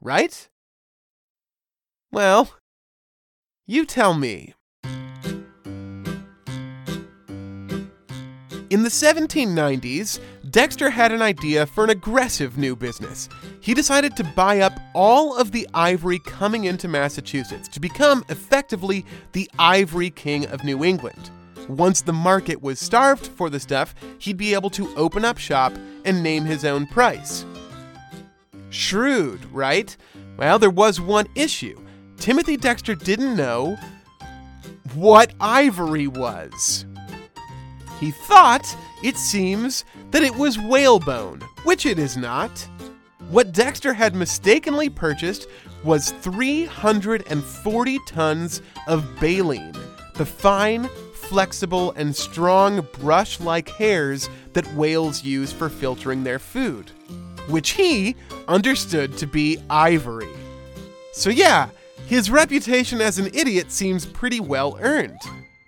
[0.01, 0.49] Right?
[2.11, 2.53] Well,
[3.67, 4.55] you tell me.
[8.71, 13.29] In the 1790s, Dexter had an idea for an aggressive new business.
[13.61, 19.07] He decided to buy up all of the ivory coming into Massachusetts to become effectively
[19.33, 21.31] the ivory king of New England.
[21.71, 25.73] Once the market was starved for the stuff, he'd be able to open up shop
[26.05, 27.45] and name his own price.
[28.71, 29.97] Shrewd, right?
[30.37, 31.79] Well, there was one issue.
[32.17, 33.77] Timothy Dexter didn't know
[34.95, 36.87] what ivory was.
[38.01, 38.67] He thought,
[39.05, 42.51] it seems, that it was whalebone, which it is not.
[43.29, 45.47] What Dexter had mistakenly purchased
[45.85, 49.73] was 340 tons of baleen,
[50.15, 50.91] the fine,
[51.31, 56.91] flexible, and strong brush like hairs that whales use for filtering their food,
[57.49, 58.17] which he
[58.49, 60.35] understood to be ivory.
[61.13, 61.69] So, yeah,
[62.07, 65.21] his reputation as an idiot seems pretty well earned.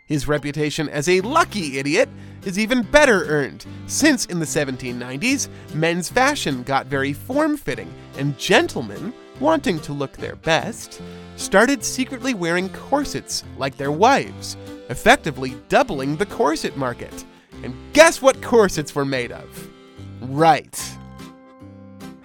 [0.06, 2.08] His reputation as a lucky idiot
[2.44, 8.36] is even better earned, since in the 1790s, men's fashion got very form fitting, and
[8.36, 11.00] gentlemen, wanting to look their best,
[11.36, 14.56] started secretly wearing corsets like their wives,
[14.88, 17.24] effectively doubling the corset market.
[17.62, 19.68] And guess what corsets were made of?
[20.20, 20.80] Right.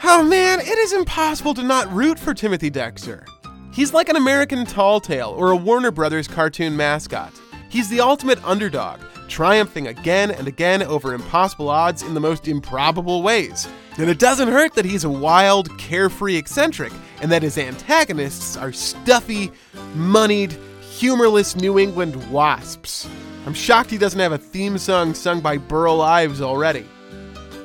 [0.03, 3.26] Oh man, it is impossible to not root for Timothy Dexter.
[3.74, 7.34] He's like an American tall tale or a Warner Brothers cartoon mascot.
[7.70, 13.21] He's the ultimate underdog, triumphing again and again over impossible odds in the most improbable
[13.21, 13.67] ways.
[13.97, 18.71] And it doesn't hurt that he's a wild, carefree eccentric, and that his antagonists are
[18.71, 19.51] stuffy,
[19.95, 23.07] moneyed, humorless New England wasps.
[23.45, 26.86] I'm shocked he doesn't have a theme song sung by Burl Ives already.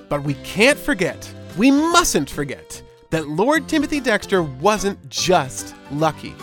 [0.09, 6.35] But we can't forget, we mustn't forget, that Lord Timothy Dexter wasn't just lucky.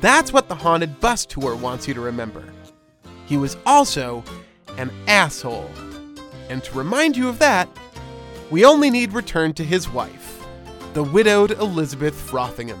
[0.00, 2.44] That's what the Haunted Bus Tour wants you to remember
[3.30, 4.24] he was also
[4.80, 5.70] an asshole.
[6.48, 7.68] And to remind you of that,
[8.50, 10.42] we only need return to his wife,
[10.94, 12.80] the widowed Elizabeth Frothingham.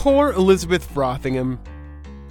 [0.00, 1.58] Poor Elizabeth Frothingham.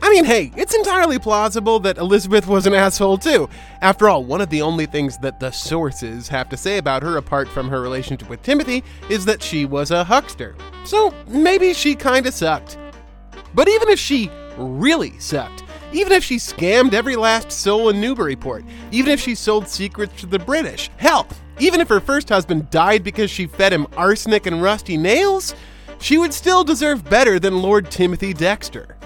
[0.02, 3.48] I mean, hey, it's entirely plausible that Elizabeth was an asshole too.
[3.82, 7.18] After all, one of the only things that the sources have to say about her,
[7.18, 10.56] apart from her relationship with Timothy, is that she was a huckster.
[10.84, 12.80] So maybe she kinda sucked.
[13.54, 15.62] But even if she really sucked,
[15.94, 20.26] even if she scammed every last soul in Newburyport, even if she sold secrets to
[20.26, 21.28] the British, hell,
[21.60, 25.54] even if her first husband died because she fed him arsenic and rusty nails,
[26.00, 28.98] she would still deserve better than Lord Timothy Dexter.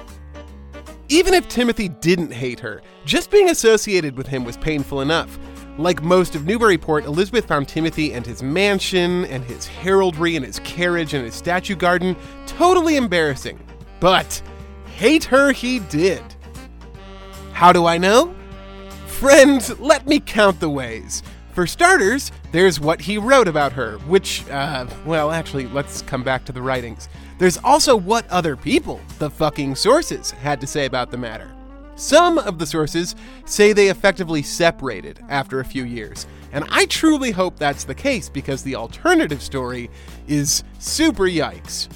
[1.10, 5.38] Even if Timothy didn't hate her, just being associated with him was painful enough.
[5.78, 10.60] Like most of Newburyport, Elizabeth found Timothy and his mansion, and his heraldry, and his
[10.60, 12.16] carriage, and his statue garden
[12.46, 13.60] totally embarrassing.
[14.00, 14.42] But
[14.86, 16.24] hate her he did.
[17.54, 18.34] How do I know?
[19.08, 21.24] Friend, let me count the ways.
[21.54, 26.46] For starters, there's what he wrote about her, which, uh, well, actually, let's come back
[26.46, 27.10] to the writings.
[27.40, 31.52] There's also what other people, the fucking sources, had to say about the matter.
[31.96, 37.32] Some of the sources say they effectively separated after a few years, and I truly
[37.32, 39.90] hope that's the case because the alternative story
[40.28, 41.90] is super yikes.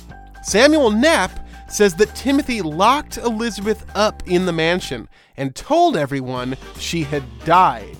[0.44, 7.04] Samuel Knapp says that Timothy locked Elizabeth up in the mansion and told everyone she
[7.04, 7.97] had died.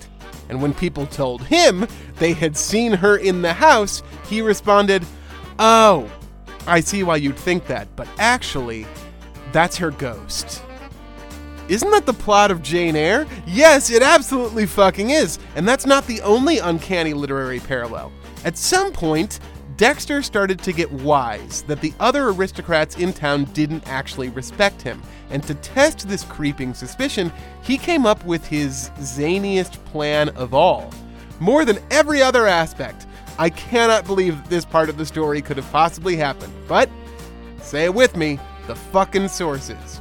[0.48, 1.86] And when people told him
[2.16, 5.04] they had seen her in the house, he responded,
[5.58, 6.10] Oh,
[6.66, 8.86] I see why you'd think that, but actually,
[9.52, 10.62] that's her ghost.
[11.68, 13.26] Isn't that the plot of Jane Eyre?
[13.46, 15.38] Yes, it absolutely fucking is.
[15.54, 18.10] And that's not the only uncanny literary parallel.
[18.44, 19.38] At some point,
[19.78, 25.00] Dexter started to get wise that the other aristocrats in town didn't actually respect him.
[25.30, 30.92] And to test this creeping suspicion, he came up with his zaniest plan of all.
[31.38, 33.06] More than every other aspect,
[33.38, 36.52] I cannot believe this part of the story could have possibly happened.
[36.66, 36.90] But,
[37.60, 40.00] say it with me, the fucking sources.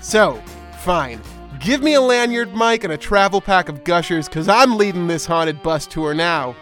[0.00, 0.42] So,
[0.80, 1.20] fine.
[1.60, 5.24] Give me a lanyard mic and a travel pack of gushers, cause I'm leading this
[5.24, 6.56] haunted bus tour now.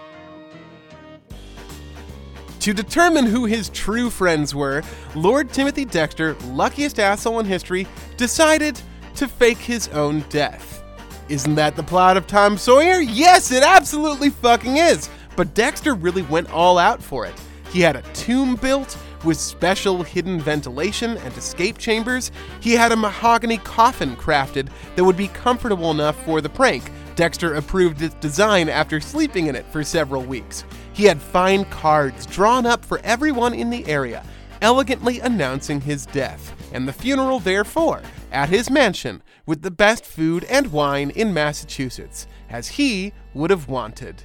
[2.62, 4.84] To determine who his true friends were,
[5.16, 8.80] Lord Timothy Dexter, luckiest asshole in history, decided
[9.16, 10.84] to fake his own death.
[11.28, 13.00] Isn't that the plot of Tom Sawyer?
[13.00, 15.10] Yes, it absolutely fucking is.
[15.34, 17.34] But Dexter really went all out for it.
[17.72, 22.30] He had a tomb built with special hidden ventilation and escape chambers.
[22.60, 26.84] He had a mahogany coffin crafted that would be comfortable enough for the prank.
[27.16, 30.64] Dexter approved its design after sleeping in it for several weeks.
[30.92, 34.24] He had fine cards drawn up for everyone in the area,
[34.60, 40.44] elegantly announcing his death, and the funeral, therefore, at his mansion, with the best food
[40.44, 44.24] and wine in Massachusetts, as he would have wanted.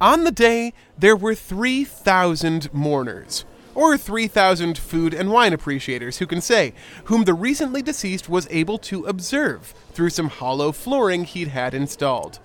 [0.00, 3.44] On the day, there were 3,000 mourners,
[3.74, 8.78] or 3,000 food and wine appreciators who can say, whom the recently deceased was able
[8.78, 12.38] to observe through some hollow flooring he'd had installed.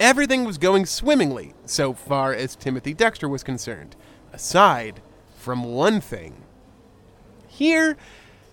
[0.00, 3.96] Everything was going swimmingly, so far as Timothy Dexter was concerned,
[4.32, 5.02] aside
[5.36, 6.42] from one thing.
[7.46, 7.98] Here,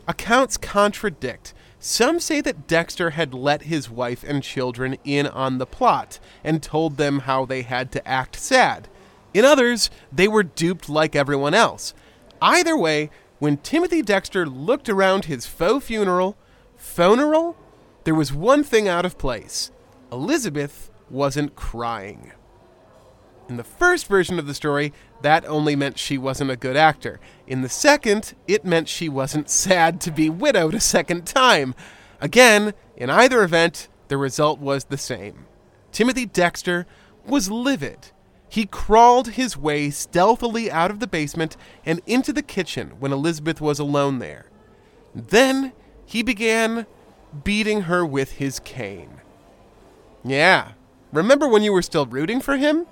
[0.09, 1.53] accounts contradict.
[1.79, 6.61] Some say that Dexter had let his wife and children in on the plot and
[6.61, 8.89] told them how they had to act sad.
[9.33, 11.93] In others, they were duped like everyone else.
[12.41, 16.35] Either way, when Timothy Dexter looked around his faux funeral,
[16.75, 17.55] funeral,
[18.03, 19.71] there was one thing out of place.
[20.11, 22.31] Elizabeth wasn't crying.
[23.49, 27.19] In the first version of the story, that only meant she wasn't a good actor.
[27.45, 31.73] In the second, it meant she wasn't sad to be widowed a second time.
[32.19, 35.45] Again, in either event, the result was the same.
[35.91, 36.85] Timothy Dexter
[37.25, 38.11] was livid.
[38.49, 43.59] He crawled his way stealthily out of the basement and into the kitchen when Elizabeth
[43.59, 44.49] was alone there.
[45.13, 45.73] Then
[46.05, 46.85] he began
[47.43, 49.21] beating her with his cane.
[50.23, 50.73] Yeah,
[51.11, 52.85] remember when you were still rooting for him?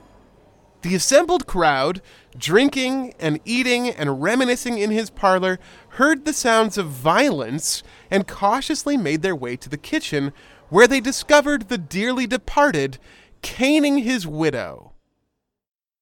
[0.82, 2.02] The assembled crowd,
[2.38, 5.60] drinking and eating and reminiscing in his parlor,
[5.90, 10.32] heard the sounds of violence and cautiously made their way to the kitchen,
[10.70, 13.00] where they discovered the dearly departed
[13.42, 14.94] caning his widow.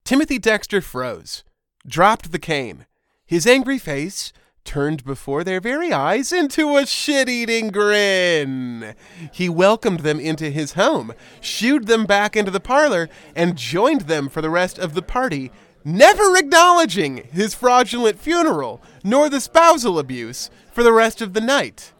[0.04, 1.44] Timothy Dexter froze,
[1.86, 2.84] dropped the cane.
[3.24, 4.32] His angry face
[4.64, 8.94] turned before their very eyes into a shit eating grin.
[9.32, 14.28] He welcomed them into his home, shooed them back into the parlor, and joined them
[14.28, 15.52] for the rest of the party,
[15.84, 21.92] never acknowledging his fraudulent funeral nor the spousal abuse for the rest of the night.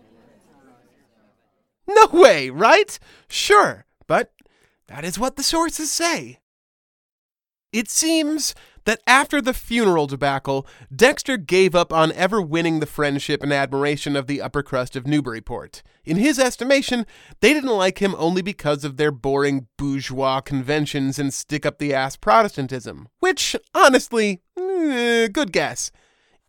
[1.87, 2.99] No way, right?
[3.29, 4.33] Sure, but
[4.87, 6.41] that is what the sources say.
[7.73, 8.55] It seems
[8.85, 14.17] that after the funeral debacle, Dexter gave up on ever winning the friendship and admiration
[14.17, 15.83] of the upper crust of Newburyport.
[16.05, 17.07] In his estimation,
[17.41, 21.95] they didn't like him only because of their boring bourgeois conventions and stick up the
[21.95, 25.91] ass Protestantism, which, honestly, eh, good guess.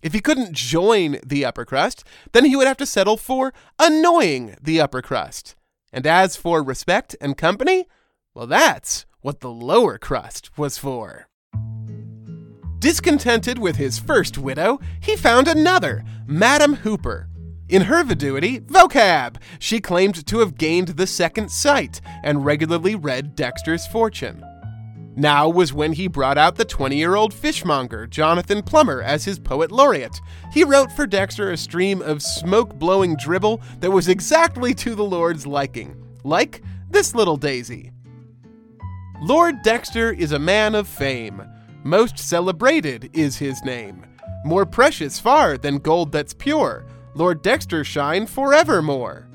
[0.01, 4.55] If he couldn't join the upper crust, then he would have to settle for annoying
[4.61, 5.55] the upper crust.
[5.91, 7.87] And as for respect and company,
[8.33, 11.27] well, that's what the lower crust was for.
[12.85, 17.27] Discontented with his first widow, he found another, Madame Hooper.
[17.67, 23.35] In her viduity, vocab, she claimed to have gained the second sight and regularly read
[23.35, 24.45] Dexter's fortune.
[25.15, 29.39] Now was when he brought out the 20 year old fishmonger, Jonathan Plummer, as his
[29.39, 30.21] poet laureate.
[30.53, 35.03] He wrote for Dexter a stream of smoke blowing dribble that was exactly to the
[35.03, 36.61] Lord's liking, like
[36.91, 37.91] this little daisy.
[39.23, 41.41] Lord Dexter is a man of fame.
[41.85, 44.07] Most celebrated is his name.
[44.43, 46.83] More precious far than gold that's pure.
[47.13, 49.27] Lord Dexter shine forevermore.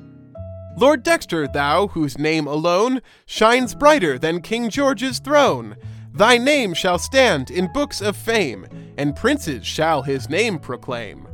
[0.77, 5.77] Lord Dexter, thou whose name alone shines brighter than King George's throne,
[6.13, 8.67] thy name shall stand in books of fame,
[8.99, 11.29] and princes shall his name proclaim.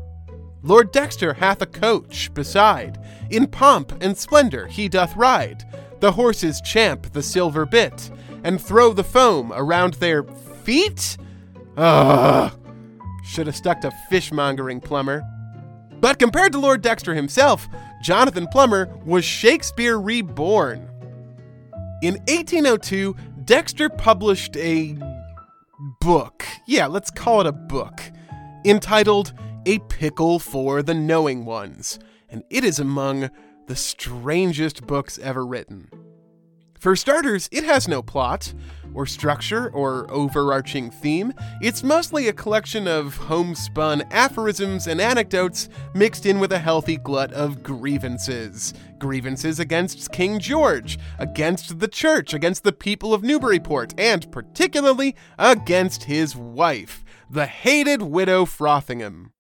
[0.63, 5.65] Lord Dexter hath a coach beside, in pomp and splendor he doth ride.
[6.01, 8.11] The horses champ the silver bit,
[8.45, 10.23] and throw the foam around their
[10.67, 11.17] feet?
[11.77, 12.53] Ugh!
[13.25, 15.23] Should have stuck to fishmongering, Plummer.
[16.01, 17.69] But compared to Lord Dexter himself,
[18.03, 20.91] Jonathan Plummer was Shakespeare reborn.
[22.03, 23.15] In 1802,
[23.45, 24.99] Dexter published a
[26.01, 26.45] book.
[26.67, 28.01] Yeah, let's call it a book.
[28.65, 29.33] Entitled
[29.67, 32.01] A Pickle for the Knowing Ones.
[32.29, 33.31] And it is among
[33.69, 35.89] the strangest books ever written.
[36.79, 38.53] For starters, it has no plot,
[38.97, 41.33] or structure, or overarching theme.
[41.61, 47.33] It's mostly a collection of homespun aphorisms and anecdotes mixed in with a healthy glut
[47.33, 48.75] of grievances.
[48.99, 56.05] Grievances against King George, against the church, against the people of Newburyport, and particularly against
[56.05, 59.33] his wife, the hated widow Frothingham.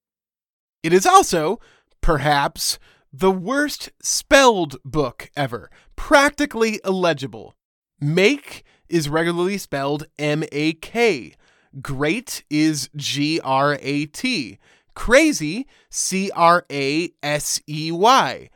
[0.82, 1.58] It is also,
[2.00, 2.78] perhaps,
[3.12, 7.54] the worst spelled book ever, practically illegible.
[7.98, 11.34] Make is regularly spelled M A K.
[11.82, 14.58] Great is G R A T.
[14.94, 18.48] Crazy, C R A S E Y.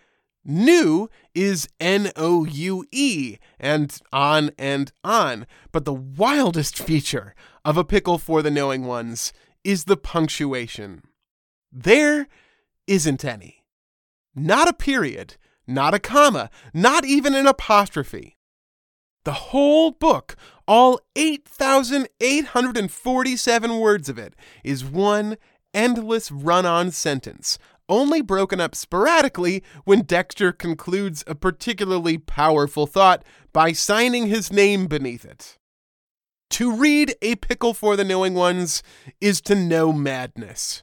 [0.44, 5.46] New is N O U E, and on and on.
[5.70, 9.32] But the wildest feature of a pickle for the knowing ones
[9.64, 11.02] is the punctuation.
[11.70, 12.26] There
[12.86, 13.64] isn't any.
[14.34, 18.36] Not a period, not a comma, not even an apostrophe.
[19.24, 25.36] The whole book, all 8,847 words of it, is one
[25.74, 27.58] endless run on sentence,
[27.88, 34.86] only broken up sporadically when Dexter concludes a particularly powerful thought by signing his name
[34.86, 35.58] beneath it.
[36.50, 38.82] To read A Pickle for the Knowing Ones
[39.20, 40.82] is to know madness.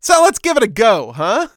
[0.00, 1.48] So let's give it a go, huh?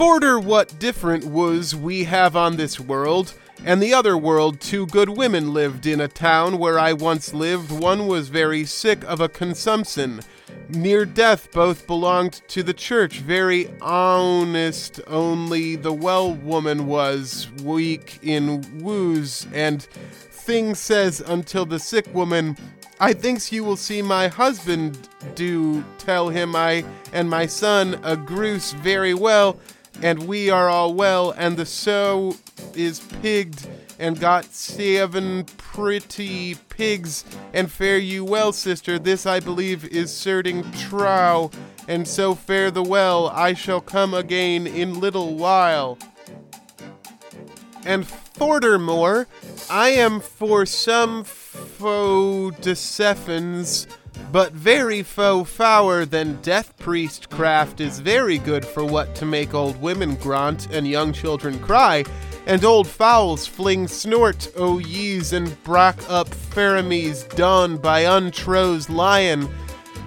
[0.00, 3.34] Forder what different was we have on this world,
[3.66, 7.70] and the other world two good women lived in a town where I once lived.
[7.70, 10.22] One was very sick of a consumption.
[10.70, 18.20] Near death, both belonged to the church, very honest, only the well woman was weak
[18.22, 22.56] in woos, and thing says until the sick woman
[23.02, 26.84] I thinks you will see my husband do tell him I
[27.14, 29.58] and my son a agrees very well
[30.02, 32.36] and we are all well, and the sow
[32.74, 38.98] is pigged, and got seven pretty pigs, and fare you well, sister.
[38.98, 41.50] This I believe is certing trow,
[41.86, 43.28] and so fare the well.
[43.28, 45.98] I shall come again in little while.
[47.84, 49.26] And furthermore,
[49.70, 53.86] I am for some faux deceptions
[54.32, 59.54] but very faux fower than death priest craft is very good for what to make
[59.54, 62.04] old women grunt and young children cry,
[62.46, 69.48] and old fowls fling snort, o yees, and brack up Pharaohs done by untros lion,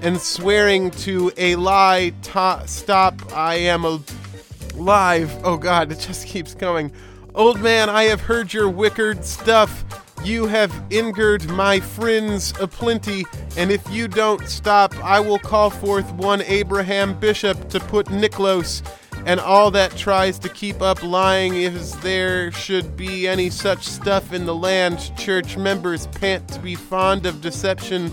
[0.01, 5.31] and swearing to a lie, ta- stop, I am alive.
[5.43, 6.91] Oh god, it just keeps coming.
[7.35, 10.02] Old man, I have heard your wicked stuff.
[10.23, 13.25] You have injured my friends a plenty,
[13.57, 18.81] and if you don't stop, I will call forth one Abraham Bishop to put Niklos
[19.25, 24.33] and all that tries to keep up lying if there should be any such stuff
[24.33, 25.11] in the land.
[25.17, 28.11] Church members pant to be fond of deception.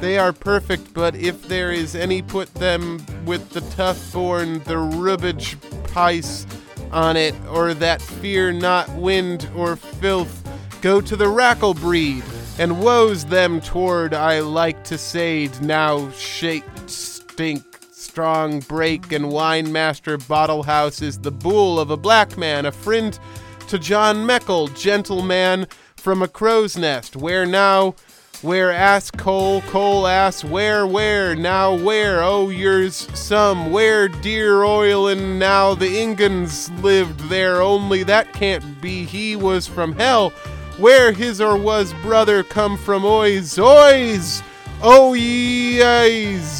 [0.00, 4.78] They are perfect, but if there is any, put them with the tough born, the
[4.78, 6.46] rubbage pice
[6.92, 10.45] on it, or that fear not wind or filth
[10.86, 12.22] Go to the rackle breed,
[12.60, 19.72] and woes them toward I like to say now shake, stink, strong break, and wine
[19.72, 23.18] master bottle house is the bull of a black man, a friend
[23.66, 25.66] to John Meckle, gentleman
[25.96, 27.96] from a crow's nest, where now?
[28.42, 35.08] Where ass coal, coal ass, where, where, now where, oh, yours some, where dear oil,
[35.08, 40.32] and now the Ingans lived there, only that can't be, he was from hell,
[40.78, 44.42] where his or was brother come from, oys, oys,
[44.82, 45.14] oh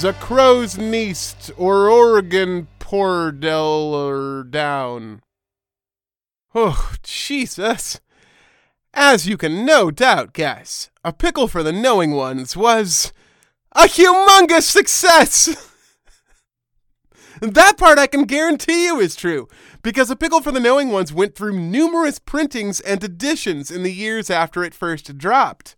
[0.05, 5.23] a crow's nest, or Oregon poor del or down.
[6.55, 8.01] Oh, Jesus.
[8.95, 13.13] As you can no doubt guess, A Pickle for the Knowing Ones was
[13.73, 15.73] a humongous success!
[17.41, 19.49] that part I can guarantee you is true,
[19.83, 23.93] because A Pickle for the Knowing Ones went through numerous printings and editions in the
[23.93, 25.77] years after it first dropped.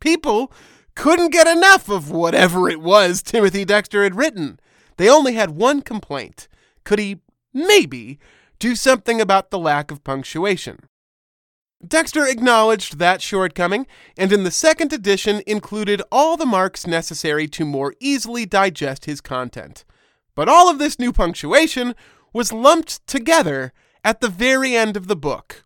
[0.00, 0.52] People
[0.94, 4.58] couldn't get enough of whatever it was Timothy Dexter had written.
[4.96, 6.48] They only had one complaint.
[6.84, 7.20] Could he,
[7.54, 8.18] maybe,
[8.58, 10.80] do something about the lack of punctuation?
[11.86, 13.86] Dexter acknowledged that shortcoming,
[14.16, 19.20] and in the second edition included all the marks necessary to more easily digest his
[19.20, 19.84] content.
[20.38, 21.96] But all of this new punctuation
[22.32, 23.72] was lumped together
[24.04, 25.64] at the very end of the book.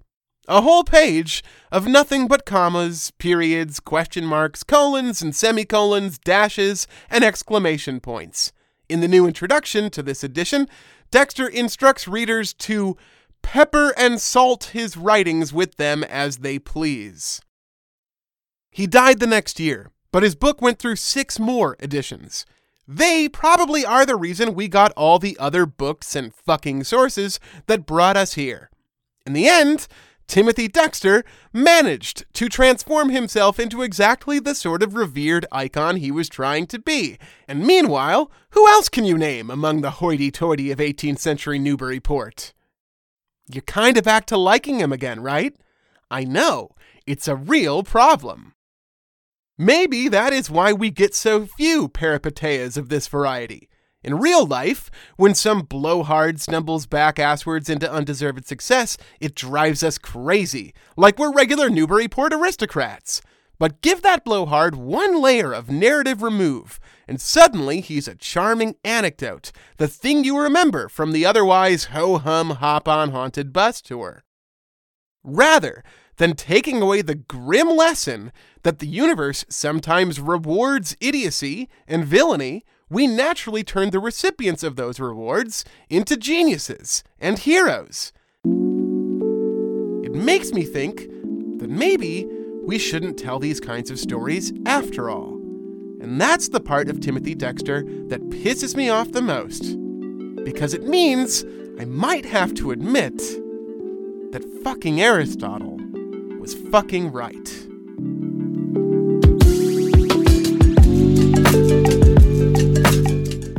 [0.48, 7.22] A whole page of nothing but commas, periods, question marks, colons and semicolons, dashes, and
[7.22, 8.50] exclamation points.
[8.88, 10.66] In the new introduction to this edition,
[11.10, 12.96] Dexter instructs readers to
[13.42, 17.42] pepper and salt his writings with them as they please.
[18.70, 22.46] He died the next year, but his book went through six more editions.
[22.86, 27.86] They probably are the reason we got all the other books and fucking sources that
[27.86, 28.70] brought us here.
[29.24, 29.86] In the end,
[30.26, 36.28] Timothy Dexter managed to transform himself into exactly the sort of revered icon he was
[36.28, 37.18] trying to be.
[37.46, 42.52] And meanwhile, who else can you name among the hoity toity of 18th century Newburyport?
[43.52, 45.54] You're kind of back to liking him again, right?
[46.10, 46.70] I know,
[47.06, 48.51] it's a real problem.
[49.62, 53.68] Maybe that is why we get so few peripeteias of this variety.
[54.02, 59.98] In real life, when some blowhard stumbles back asswards into undeserved success, it drives us
[59.98, 63.22] crazy, like we're regular Newburyport aristocrats.
[63.56, 69.52] But give that blowhard one layer of narrative remove, and suddenly he's a charming anecdote,
[69.76, 74.24] the thing you remember from the otherwise ho hum hop on haunted bus tour.
[75.22, 75.84] Rather
[76.22, 78.30] than taking away the grim lesson
[78.62, 85.00] that the universe sometimes rewards idiocy and villainy, we naturally turn the recipients of those
[85.00, 88.12] rewards into geniuses and heroes.
[90.04, 91.08] It makes me think
[91.58, 92.28] that maybe
[92.62, 95.34] we shouldn't tell these kinds of stories after all.
[96.00, 99.76] And that's the part of Timothy Dexter that pisses me off the most.
[100.44, 101.44] Because it means
[101.80, 103.18] I might have to admit
[104.30, 105.71] that fucking Aristotle
[106.42, 107.32] was fucking right.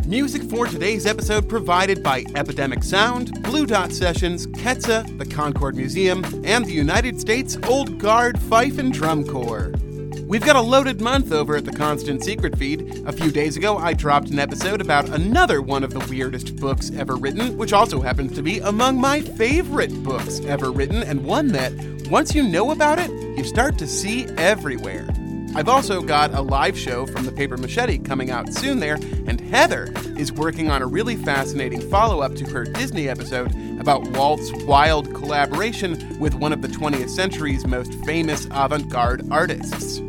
[0.05, 6.25] Music for today's episode provided by Epidemic Sound, Blue Dot Sessions, Ketsa, the Concord Museum,
[6.43, 9.71] and the United States Old Guard Fife and Drum Corps.
[10.27, 13.07] We've got a loaded month over at the Constant Secret feed.
[13.07, 16.91] A few days ago, I dropped an episode about another one of the weirdest books
[16.97, 21.49] ever written, which also happens to be among my favorite books ever written, and one
[21.49, 21.71] that,
[22.09, 25.07] once you know about it, you start to see everywhere.
[25.55, 28.95] I've also got a live show from the Paper Machete coming out soon there,
[29.27, 34.07] and Heather is working on a really fascinating follow up to her Disney episode about
[34.17, 40.01] Walt's wild collaboration with one of the 20th century's most famous avant garde artists.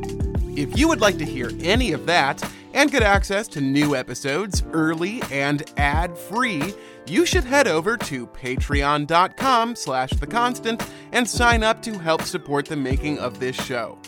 [0.57, 2.43] If you would like to hear any of that
[2.75, 6.75] and get access to new episodes early and ad-free,
[7.07, 12.77] you should head over to patreon.com slash theconstant and sign up to help support the
[12.77, 13.99] making of this show.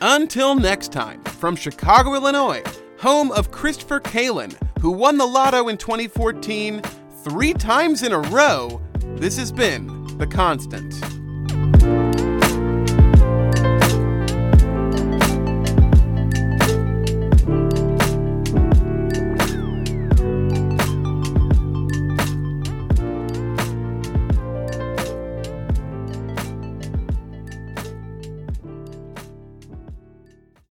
[0.00, 2.62] Until next time, from Chicago, Illinois,
[2.98, 6.82] home of Christopher Kalin, who won the lotto in 2014
[7.22, 8.82] three times in a row,
[9.16, 12.01] this has been The Constant.